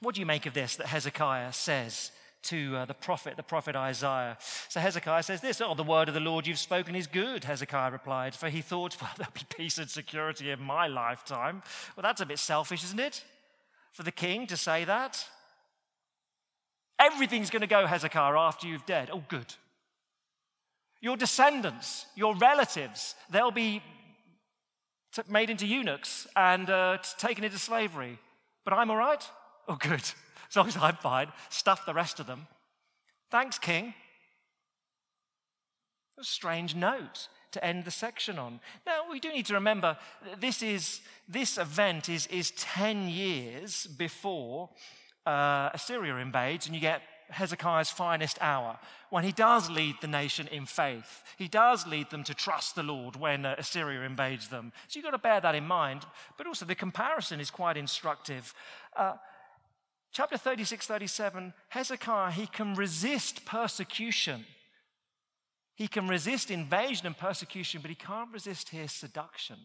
What 0.00 0.14
do 0.14 0.20
you 0.20 0.26
make 0.26 0.46
of 0.46 0.54
this 0.54 0.76
that 0.76 0.86
Hezekiah 0.86 1.52
says 1.52 2.12
to 2.44 2.76
uh, 2.76 2.84
the 2.84 2.94
prophet, 2.94 3.36
the 3.36 3.42
prophet 3.42 3.76
Isaiah? 3.76 4.36
So 4.68 4.80
Hezekiah 4.80 5.22
says 5.22 5.40
this 5.40 5.60
Oh, 5.60 5.74
the 5.74 5.82
word 5.82 6.08
of 6.08 6.14
the 6.14 6.20
Lord 6.20 6.46
you've 6.46 6.58
spoken 6.58 6.94
is 6.94 7.06
good, 7.06 7.44
Hezekiah 7.44 7.90
replied, 7.90 8.34
for 8.34 8.48
he 8.48 8.60
thought, 8.60 8.96
Well, 9.00 9.10
there'll 9.16 9.32
be 9.32 9.46
peace 9.48 9.78
and 9.78 9.90
security 9.90 10.50
in 10.50 10.60
my 10.60 10.86
lifetime. 10.86 11.62
Well, 11.96 12.02
that's 12.02 12.20
a 12.20 12.26
bit 12.26 12.38
selfish, 12.38 12.84
isn't 12.84 13.00
it? 13.00 13.24
For 13.92 14.02
the 14.02 14.12
king 14.12 14.46
to 14.46 14.56
say 14.56 14.84
that. 14.84 15.26
Everything's 16.98 17.50
going 17.50 17.62
to 17.62 17.66
go, 17.66 17.86
Hezekiah, 17.86 18.38
after 18.38 18.66
you've 18.66 18.86
dead. 18.86 19.10
Oh, 19.12 19.24
good. 19.28 19.54
Your 21.00 21.16
descendants, 21.16 22.06
your 22.14 22.36
relatives, 22.36 23.16
they'll 23.28 23.50
be 23.50 23.82
made 25.28 25.50
into 25.50 25.66
eunuchs 25.66 26.26
and 26.36 26.68
uh, 26.70 26.98
taken 27.18 27.44
into 27.44 27.58
slavery. 27.58 28.18
But 28.64 28.74
I'm 28.74 28.90
all 28.90 28.96
right? 28.96 29.22
Oh, 29.68 29.76
good. 29.76 30.00
as 30.50 30.56
long 30.56 30.68
as 30.68 30.76
I'm 30.76 30.96
fine, 30.96 31.28
stuff 31.48 31.86
the 31.86 31.94
rest 31.94 32.20
of 32.20 32.26
them. 32.26 32.46
Thanks, 33.30 33.58
King. 33.58 33.94
A 36.20 36.24
strange 36.24 36.74
note 36.74 37.28
to 37.52 37.64
end 37.64 37.84
the 37.84 37.90
section 37.90 38.38
on. 38.38 38.60
Now, 38.86 39.10
we 39.10 39.20
do 39.20 39.30
need 39.30 39.46
to 39.46 39.54
remember 39.54 39.96
this, 40.38 40.62
is, 40.62 41.00
this 41.28 41.58
event 41.58 42.08
is, 42.08 42.26
is 42.28 42.50
10 42.52 43.08
years 43.08 43.86
before 43.86 44.70
uh, 45.26 45.70
Assyria 45.72 46.16
invades, 46.16 46.66
and 46.66 46.74
you 46.74 46.80
get 46.80 47.02
Hezekiah's 47.32 47.90
finest 47.90 48.38
hour 48.40 48.78
when 49.10 49.24
he 49.24 49.32
does 49.32 49.68
lead 49.68 49.96
the 50.00 50.06
nation 50.06 50.48
in 50.48 50.66
faith. 50.66 51.22
He 51.36 51.48
does 51.48 51.86
lead 51.86 52.10
them 52.10 52.24
to 52.24 52.34
trust 52.34 52.74
the 52.74 52.82
Lord 52.82 53.16
when 53.16 53.44
uh, 53.44 53.56
Assyria 53.58 54.02
invades 54.02 54.48
them. 54.48 54.72
So 54.88 54.98
you've 54.98 55.04
got 55.04 55.10
to 55.10 55.18
bear 55.18 55.40
that 55.40 55.54
in 55.54 55.66
mind. 55.66 56.06
But 56.38 56.46
also, 56.46 56.64
the 56.64 56.74
comparison 56.74 57.40
is 57.40 57.50
quite 57.50 57.76
instructive. 57.76 58.54
Uh, 58.96 59.14
chapter 60.12 60.38
36, 60.38 60.86
37, 60.86 61.52
Hezekiah, 61.68 62.32
he 62.32 62.46
can 62.46 62.74
resist 62.74 63.44
persecution. 63.44 64.46
He 65.74 65.88
can 65.88 66.08
resist 66.08 66.50
invasion 66.50 67.06
and 67.06 67.16
persecution, 67.16 67.80
but 67.80 67.90
he 67.90 67.96
can't 67.96 68.32
resist 68.32 68.68
here 68.68 68.88
seduction. 68.88 69.56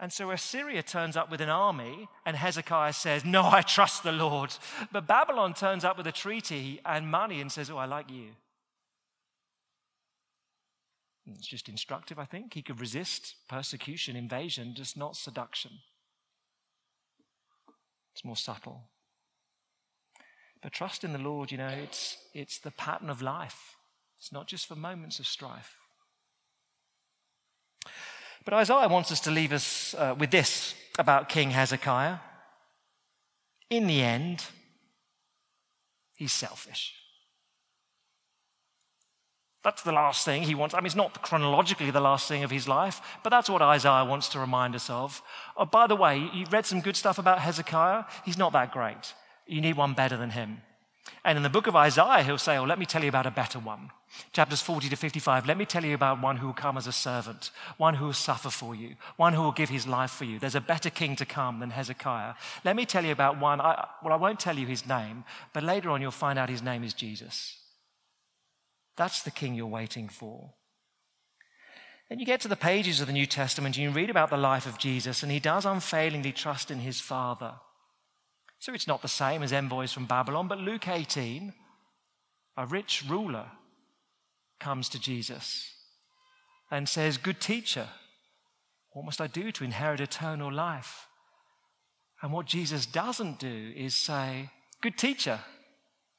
And 0.00 0.10
so 0.10 0.30
Assyria 0.30 0.82
turns 0.82 1.14
up 1.14 1.30
with 1.30 1.42
an 1.42 1.50
army, 1.50 2.08
and 2.24 2.34
Hezekiah 2.34 2.94
says, 2.94 3.22
No, 3.22 3.42
I 3.44 3.60
trust 3.60 4.02
the 4.02 4.12
Lord. 4.12 4.56
But 4.90 5.06
Babylon 5.06 5.52
turns 5.52 5.84
up 5.84 5.98
with 5.98 6.06
a 6.06 6.12
treaty 6.12 6.80
and 6.86 7.10
money 7.10 7.42
and 7.42 7.52
says, 7.52 7.70
Oh, 7.70 7.76
I 7.76 7.84
like 7.84 8.10
you. 8.10 8.30
It's 11.26 11.46
just 11.46 11.68
instructive, 11.68 12.18
I 12.18 12.24
think. 12.24 12.54
He 12.54 12.62
could 12.62 12.80
resist 12.80 13.36
persecution, 13.46 14.16
invasion, 14.16 14.72
just 14.74 14.96
not 14.96 15.16
seduction. 15.16 15.72
It's 18.14 18.24
more 18.24 18.36
subtle. 18.36 18.84
But 20.62 20.72
trust 20.72 21.04
in 21.04 21.12
the 21.12 21.18
Lord, 21.18 21.52
you 21.52 21.58
know, 21.58 21.68
it's, 21.68 22.16
it's 22.34 22.58
the 22.58 22.70
pattern 22.70 23.10
of 23.10 23.20
life. 23.20 23.76
It's 24.18 24.32
not 24.32 24.46
just 24.46 24.66
for 24.66 24.76
moments 24.76 25.18
of 25.18 25.26
strife. 25.26 25.79
But 28.44 28.54
Isaiah 28.54 28.88
wants 28.88 29.12
us 29.12 29.20
to 29.20 29.30
leave 29.30 29.52
us 29.52 29.94
uh, 29.94 30.14
with 30.18 30.30
this 30.30 30.74
about 30.98 31.28
King 31.28 31.50
Hezekiah. 31.50 32.18
In 33.68 33.86
the 33.86 34.02
end, 34.02 34.44
he's 36.16 36.32
selfish. 36.32 36.94
That's 39.62 39.82
the 39.82 39.92
last 39.92 40.24
thing 40.24 40.42
he 40.42 40.54
wants. 40.54 40.74
I 40.74 40.78
mean, 40.78 40.86
it's 40.86 40.96
not 40.96 41.20
chronologically 41.22 41.90
the 41.90 42.00
last 42.00 42.28
thing 42.28 42.42
of 42.44 42.50
his 42.50 42.66
life, 42.66 43.00
but 43.22 43.28
that's 43.28 43.50
what 43.50 43.60
Isaiah 43.60 44.06
wants 44.06 44.28
to 44.30 44.40
remind 44.40 44.74
us 44.74 44.88
of. 44.88 45.22
Oh, 45.56 45.66
by 45.66 45.86
the 45.86 45.96
way, 45.96 46.30
you 46.32 46.46
read 46.50 46.64
some 46.64 46.80
good 46.80 46.96
stuff 46.96 47.18
about 47.18 47.40
Hezekiah. 47.40 48.04
He's 48.24 48.38
not 48.38 48.52
that 48.52 48.72
great. 48.72 49.14
You 49.46 49.60
need 49.60 49.76
one 49.76 49.92
better 49.92 50.16
than 50.16 50.30
him. 50.30 50.62
And 51.24 51.36
in 51.36 51.42
the 51.42 51.50
book 51.50 51.66
of 51.66 51.76
Isaiah, 51.76 52.22
he'll 52.22 52.38
say, 52.38 52.56
Oh, 52.56 52.64
let 52.64 52.78
me 52.78 52.86
tell 52.86 53.02
you 53.02 53.08
about 53.08 53.26
a 53.26 53.30
better 53.30 53.58
one. 53.58 53.90
Chapters 54.32 54.60
40 54.60 54.88
to 54.88 54.96
55, 54.96 55.46
let 55.46 55.56
me 55.56 55.64
tell 55.64 55.84
you 55.84 55.94
about 55.94 56.20
one 56.20 56.38
who 56.38 56.46
will 56.46 56.54
come 56.54 56.76
as 56.76 56.88
a 56.88 56.92
servant, 56.92 57.50
one 57.76 57.94
who 57.94 58.06
will 58.06 58.12
suffer 58.12 58.50
for 58.50 58.74
you, 58.74 58.96
one 59.16 59.34
who 59.34 59.42
will 59.42 59.52
give 59.52 59.68
his 59.68 59.86
life 59.86 60.10
for 60.10 60.24
you. 60.24 60.38
There's 60.38 60.56
a 60.56 60.60
better 60.60 60.90
king 60.90 61.14
to 61.16 61.24
come 61.24 61.60
than 61.60 61.70
Hezekiah. 61.70 62.34
Let 62.64 62.74
me 62.74 62.86
tell 62.86 63.04
you 63.04 63.12
about 63.12 63.38
one, 63.38 63.60
I, 63.60 63.86
well, 64.02 64.12
I 64.12 64.16
won't 64.16 64.40
tell 64.40 64.58
you 64.58 64.66
his 64.66 64.86
name, 64.86 65.24
but 65.52 65.62
later 65.62 65.90
on 65.90 66.02
you'll 66.02 66.10
find 66.10 66.38
out 66.40 66.48
his 66.48 66.62
name 66.62 66.82
is 66.82 66.92
Jesus. 66.92 67.58
That's 68.96 69.22
the 69.22 69.30
king 69.30 69.54
you're 69.54 69.66
waiting 69.66 70.08
for. 70.08 70.54
Then 72.08 72.18
you 72.18 72.26
get 72.26 72.40
to 72.40 72.48
the 72.48 72.56
pages 72.56 73.00
of 73.00 73.06
the 73.06 73.12
New 73.12 73.26
Testament 73.26 73.76
and 73.76 73.84
you 73.84 73.90
read 73.90 74.10
about 74.10 74.30
the 74.30 74.36
life 74.36 74.66
of 74.66 74.78
Jesus, 74.78 75.22
and 75.22 75.30
he 75.30 75.38
does 75.38 75.64
unfailingly 75.64 76.32
trust 76.32 76.70
in 76.70 76.80
his 76.80 77.00
Father. 77.00 77.54
So 78.60 78.74
it's 78.74 78.86
not 78.86 79.00
the 79.00 79.08
same 79.08 79.42
as 79.42 79.52
envoys 79.52 79.90
from 79.90 80.04
Babylon, 80.04 80.46
but 80.46 80.58
Luke 80.58 80.86
18, 80.86 81.54
a 82.58 82.66
rich 82.66 83.02
ruler 83.08 83.46
comes 84.60 84.90
to 84.90 85.00
Jesus 85.00 85.72
and 86.70 86.86
says, 86.86 87.16
Good 87.16 87.40
teacher, 87.40 87.88
what 88.92 89.06
must 89.06 89.20
I 89.20 89.28
do 89.28 89.50
to 89.50 89.64
inherit 89.64 89.98
eternal 89.98 90.52
life? 90.52 91.06
And 92.20 92.34
what 92.34 92.44
Jesus 92.44 92.84
doesn't 92.84 93.38
do 93.38 93.72
is 93.74 93.94
say, 93.94 94.50
Good 94.82 94.98
teacher. 94.98 95.40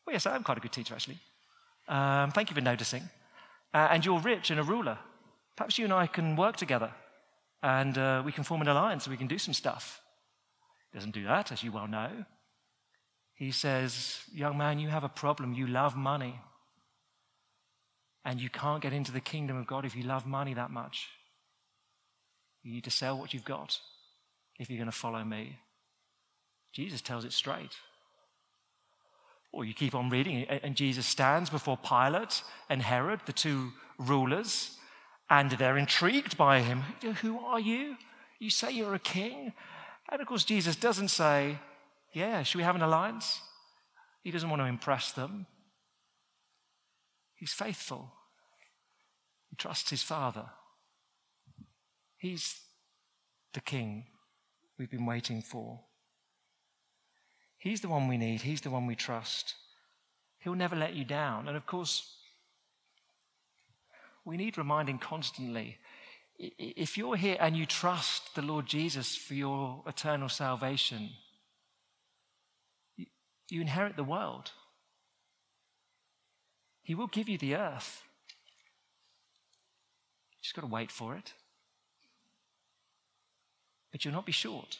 Well, 0.05 0.15
yes, 0.15 0.25
I'm 0.25 0.43
quite 0.43 0.57
a 0.57 0.61
good 0.61 0.71
teacher, 0.71 0.95
actually. 0.95 1.19
Um, 1.87 2.31
thank 2.31 2.49
you 2.49 2.55
for 2.55 2.61
noticing. 2.61 3.03
Uh, 3.71 3.89
and 3.91 4.03
you're 4.03 4.19
rich 4.19 4.49
and 4.49 4.59
a 4.59 4.63
ruler. 4.63 4.97
Perhaps 5.55 5.77
you 5.77 5.85
and 5.85 5.93
I 5.93 6.07
can 6.07 6.35
work 6.35 6.57
together 6.57 6.91
and 7.61 7.95
uh, 7.99 8.23
we 8.25 8.31
can 8.31 8.43
form 8.43 8.61
an 8.61 8.67
alliance 8.67 9.05
and 9.05 9.11
we 9.11 9.17
can 9.17 9.27
do 9.27 9.37
some 9.37 9.53
stuff. 9.53 10.00
Doesn't 10.93 11.13
do 11.13 11.23
that, 11.23 11.51
as 11.51 11.63
you 11.63 11.71
well 11.71 11.87
know. 11.87 12.25
He 13.33 13.51
says, 13.51 14.19
Young 14.33 14.57
man, 14.57 14.79
you 14.79 14.89
have 14.89 15.03
a 15.03 15.09
problem. 15.09 15.53
You 15.53 15.67
love 15.67 15.95
money. 15.95 16.39
And 18.23 18.39
you 18.39 18.49
can't 18.49 18.83
get 18.83 18.93
into 18.93 19.11
the 19.11 19.19
kingdom 19.19 19.57
of 19.57 19.65
God 19.65 19.83
if 19.83 19.95
you 19.95 20.03
love 20.03 20.27
money 20.27 20.53
that 20.53 20.69
much. 20.69 21.07
You 22.63 22.73
need 22.73 22.83
to 22.83 22.91
sell 22.91 23.17
what 23.17 23.33
you've 23.33 23.45
got 23.45 23.79
if 24.59 24.69
you're 24.69 24.77
going 24.77 24.91
to 24.91 24.95
follow 24.95 25.23
me. 25.23 25.57
Jesus 26.71 27.01
tells 27.01 27.25
it 27.25 27.33
straight. 27.33 27.75
Or 29.51 29.65
you 29.65 29.73
keep 29.73 29.95
on 29.95 30.09
reading, 30.09 30.45
and 30.45 30.75
Jesus 30.75 31.05
stands 31.05 31.49
before 31.49 31.77
Pilate 31.77 32.43
and 32.69 32.81
Herod, 32.81 33.21
the 33.25 33.33
two 33.33 33.73
rulers, 33.97 34.77
and 35.29 35.51
they're 35.51 35.77
intrigued 35.77 36.37
by 36.37 36.61
him. 36.61 36.83
Who 37.21 37.39
are 37.39 37.59
you? 37.59 37.97
You 38.39 38.49
say 38.49 38.71
you're 38.71 38.93
a 38.93 38.99
king? 38.99 39.53
And 40.11 40.21
of 40.21 40.27
course, 40.27 40.43
Jesus 40.43 40.75
doesn't 40.75 41.07
say, 41.07 41.57
Yeah, 42.13 42.43
should 42.43 42.57
we 42.57 42.63
have 42.63 42.75
an 42.75 42.81
alliance? 42.81 43.41
He 44.23 44.31
doesn't 44.31 44.49
want 44.49 44.61
to 44.61 44.67
impress 44.67 45.11
them. 45.11 45.47
He's 47.35 47.53
faithful. 47.53 48.11
He 49.49 49.55
trusts 49.55 49.89
his 49.89 50.03
Father. 50.03 50.45
He's 52.17 52.59
the 53.53 53.61
King 53.61 54.05
we've 54.77 54.91
been 54.91 55.05
waiting 55.05 55.41
for. 55.41 55.81
He's 57.57 57.81
the 57.81 57.89
one 57.89 58.07
we 58.07 58.17
need. 58.17 58.41
He's 58.41 58.61
the 58.61 58.69
one 58.69 58.85
we 58.85 58.95
trust. 58.95 59.55
He'll 60.39 60.55
never 60.55 60.75
let 60.75 60.93
you 60.93 61.05
down. 61.05 61.47
And 61.47 61.55
of 61.55 61.65
course, 61.65 62.15
we 64.25 64.37
need 64.37 64.57
reminding 64.57 64.99
constantly. 64.99 65.77
If 66.43 66.97
you're 66.97 67.17
here 67.17 67.37
and 67.39 67.55
you 67.55 67.67
trust 67.67 68.33
the 68.33 68.41
Lord 68.41 68.65
Jesus 68.65 69.15
for 69.15 69.35
your 69.35 69.83
eternal 69.85 70.27
salvation, 70.27 71.11
you 72.97 73.61
inherit 73.61 73.95
the 73.95 74.03
world. 74.03 74.49
He 76.81 76.95
will 76.95 77.05
give 77.05 77.29
you 77.29 77.37
the 77.37 77.55
earth. 77.55 78.01
You 80.31 80.41
just 80.41 80.55
got 80.55 80.61
to 80.61 80.67
wait 80.67 80.91
for 80.91 81.15
it. 81.15 81.33
But 83.91 84.03
you'll 84.03 84.13
not 84.15 84.25
be 84.25 84.31
short. 84.31 84.79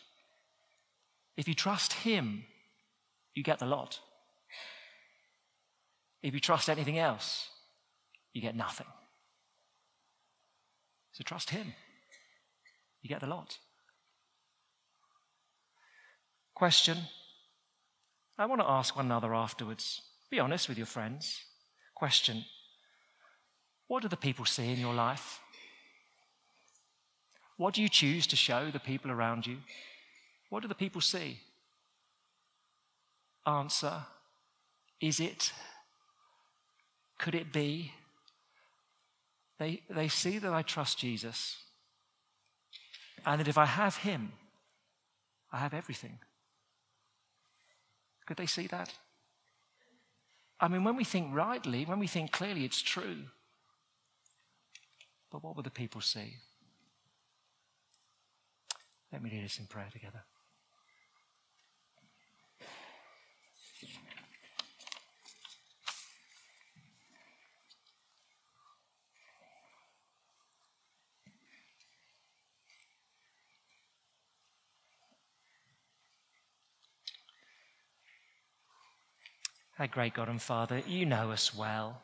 If 1.38 1.47
you 1.47 1.54
trust 1.54 1.93
Him, 1.93 2.45
you 3.36 3.43
get 3.43 3.60
the 3.60 3.67
lot. 3.67 4.00
If 6.24 6.34
you 6.34 6.39
trust 6.39 6.69
anything 6.69 6.97
else, 6.97 7.50
you 8.34 8.41
get 8.41 8.56
nothing. 8.56 8.88
So 11.12 11.24
trust 11.24 11.50
Him. 11.50 11.74
You 13.02 13.10
get 13.10 13.19
the 13.19 13.28
lot. 13.28 13.58
Question. 16.54 16.97
I 18.38 18.45
want 18.45 18.62
to 18.62 18.69
ask 18.69 18.95
one 18.95 19.06
another 19.06 19.34
afterwards. 19.34 20.02
Be 20.30 20.39
honest 20.39 20.69
with 20.69 20.78
your 20.78 20.88
friends. 20.88 21.43
Question 21.95 22.45
What 23.88 24.02
do 24.02 24.08
the 24.08 24.17
people 24.17 24.45
see 24.45 24.71
in 24.71 24.80
your 24.80 24.93
life? 24.93 25.39
What 27.58 27.74
do 27.74 27.82
you 27.82 27.89
choose 27.89 28.26
to 28.28 28.36
show 28.36 28.71
the 28.71 28.80
people 28.80 29.12
around 29.12 29.45
you? 29.45 29.58
What 30.50 30.62
do 30.62 30.67
the 30.67 30.76
people 30.76 31.02
see? 31.02 31.39
Answer 33.45 34.06
Is 35.00 35.19
it? 35.19 35.51
Could 37.20 37.36
it 37.36 37.51
be? 37.51 37.93
They, 39.62 39.84
they 39.91 40.07
see 40.07 40.39
that 40.39 40.51
I 40.51 40.64
trust 40.64 40.97
Jesus 40.97 41.57
and 43.24 43.39
that 43.39 43.47
if 43.47 43.59
I 43.59 43.68
have 43.68 43.97
Him, 43.97 44.32
I 45.53 45.59
have 45.59 45.76
everything. 45.76 46.18
Could 48.26 48.38
they 48.38 48.47
see 48.47 48.66
that? 48.66 48.91
I 50.59 50.68
mean, 50.68 50.84
when 50.84 50.95
we 50.95 51.03
think 51.03 51.28
rightly, 51.32 51.86
when 51.86 51.99
we 51.99 52.07
think 52.07 52.32
clearly, 52.32 52.66
it's 52.66 52.82
true. 52.82 53.18
But 55.32 55.43
what 55.43 55.55
will 55.55 55.62
the 55.62 55.70
people 55.70 56.01
see? 56.01 56.38
Let 59.14 59.22
me 59.22 59.30
lead 59.30 59.45
us 59.45 59.59
in 59.59 59.68
prayer 59.68 59.89
together. 59.93 60.24
Our 79.82 79.88
great 79.88 80.13
God 80.13 80.29
and 80.29 80.39
Father, 80.39 80.84
you 80.86 81.07
know 81.07 81.32
us 81.32 81.55
well. 81.55 82.03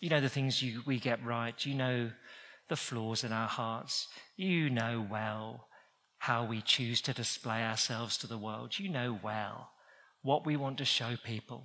You 0.00 0.08
know 0.08 0.22
the 0.22 0.30
things 0.30 0.62
you, 0.62 0.80
we 0.86 0.98
get 0.98 1.22
right. 1.22 1.54
You 1.66 1.74
know 1.74 2.10
the 2.70 2.76
flaws 2.76 3.22
in 3.22 3.34
our 3.34 3.46
hearts. 3.46 4.08
You 4.34 4.70
know 4.70 5.06
well 5.10 5.68
how 6.16 6.46
we 6.46 6.62
choose 6.62 7.02
to 7.02 7.12
display 7.12 7.62
ourselves 7.62 8.16
to 8.16 8.26
the 8.26 8.38
world. 8.38 8.78
You 8.78 8.88
know 8.88 9.18
well 9.22 9.72
what 10.22 10.46
we 10.46 10.56
want 10.56 10.78
to 10.78 10.86
show 10.86 11.16
people. 11.22 11.64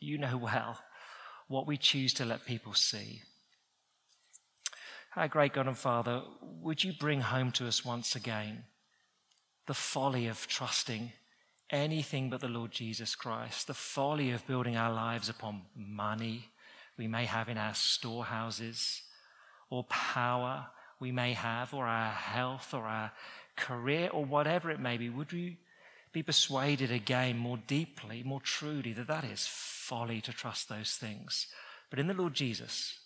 You 0.00 0.18
know 0.18 0.36
well 0.42 0.80
what 1.46 1.68
we 1.68 1.76
choose 1.76 2.12
to 2.14 2.24
let 2.24 2.46
people 2.46 2.74
see. 2.74 3.22
Our 5.14 5.28
great 5.28 5.52
God 5.52 5.68
and 5.68 5.78
Father, 5.78 6.22
would 6.42 6.82
you 6.82 6.94
bring 6.98 7.20
home 7.20 7.52
to 7.52 7.68
us 7.68 7.84
once 7.84 8.16
again 8.16 8.64
the 9.68 9.74
folly 9.74 10.26
of 10.26 10.48
trusting 10.48 11.12
anything 11.70 12.30
but 12.30 12.40
the 12.40 12.48
Lord 12.48 12.70
Jesus 12.70 13.14
Christ, 13.14 13.66
the 13.66 13.74
folly 13.74 14.30
of 14.30 14.46
building 14.46 14.76
our 14.76 14.92
lives 14.92 15.28
upon 15.28 15.62
money 15.76 16.50
we 16.96 17.06
may 17.06 17.26
have 17.26 17.48
in 17.48 17.58
our 17.58 17.74
storehouses, 17.74 19.02
or 19.70 19.84
power 19.84 20.66
we 20.98 21.12
may 21.12 21.32
have, 21.32 21.72
or 21.72 21.86
our 21.86 22.10
health, 22.10 22.74
or 22.74 22.84
our 22.84 23.12
career, 23.56 24.08
or 24.12 24.24
whatever 24.24 24.70
it 24.70 24.80
may 24.80 24.96
be. 24.96 25.08
Would 25.08 25.32
we 25.32 25.58
be 26.12 26.22
persuaded 26.22 26.90
again 26.90 27.38
more 27.38 27.58
deeply, 27.66 28.22
more 28.24 28.40
truly, 28.40 28.92
that 28.94 29.06
that 29.06 29.24
is 29.24 29.46
folly 29.46 30.20
to 30.22 30.32
trust 30.32 30.68
those 30.68 30.96
things? 30.96 31.46
But 31.90 31.98
in 31.98 32.08
the 32.08 32.14
Lord 32.14 32.34
Jesus, 32.34 32.98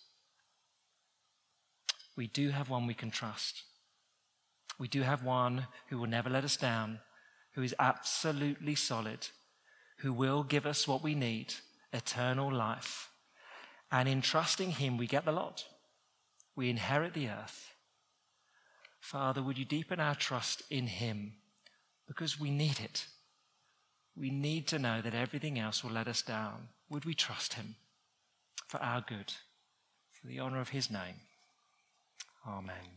we 2.15 2.27
do 2.27 2.49
have 2.49 2.69
one 2.69 2.87
we 2.87 2.93
can 2.93 3.11
trust. 3.11 3.63
We 4.79 4.87
do 4.87 5.01
have 5.01 5.23
one 5.23 5.67
who 5.89 5.99
will 5.99 6.07
never 6.07 6.29
let 6.29 6.43
us 6.43 6.57
down, 6.57 6.99
who 7.53 7.61
is 7.61 7.75
absolutely 7.79 8.75
solid, 8.75 9.27
who 9.99 10.11
will 10.13 10.43
give 10.43 10.65
us 10.65 10.87
what 10.87 11.03
we 11.03 11.15
need 11.15 11.53
eternal 11.91 12.51
life. 12.51 13.09
And 13.91 14.09
in 14.09 14.21
trusting 14.21 14.71
him, 14.71 14.97
we 14.97 15.07
get 15.07 15.25
the 15.25 15.31
lot. 15.31 15.65
We 16.55 16.69
inherit 16.69 17.13
the 17.13 17.29
earth. 17.29 17.73
Father, 18.99 19.43
would 19.43 19.57
you 19.57 19.65
deepen 19.65 19.99
our 19.99 20.15
trust 20.15 20.63
in 20.69 20.87
him 20.87 21.33
because 22.07 22.39
we 22.39 22.51
need 22.51 22.79
it. 22.79 23.05
We 24.15 24.29
need 24.29 24.67
to 24.67 24.79
know 24.79 25.01
that 25.01 25.15
everything 25.15 25.57
else 25.57 25.83
will 25.83 25.91
let 25.91 26.07
us 26.07 26.21
down. 26.21 26.69
Would 26.89 27.05
we 27.05 27.13
trust 27.13 27.55
him 27.55 27.75
for 28.67 28.81
our 28.81 29.01
good, 29.01 29.33
for 30.11 30.27
the 30.27 30.39
honor 30.39 30.59
of 30.59 30.69
his 30.69 30.91
name? 30.91 31.21
Amen. 32.47 32.91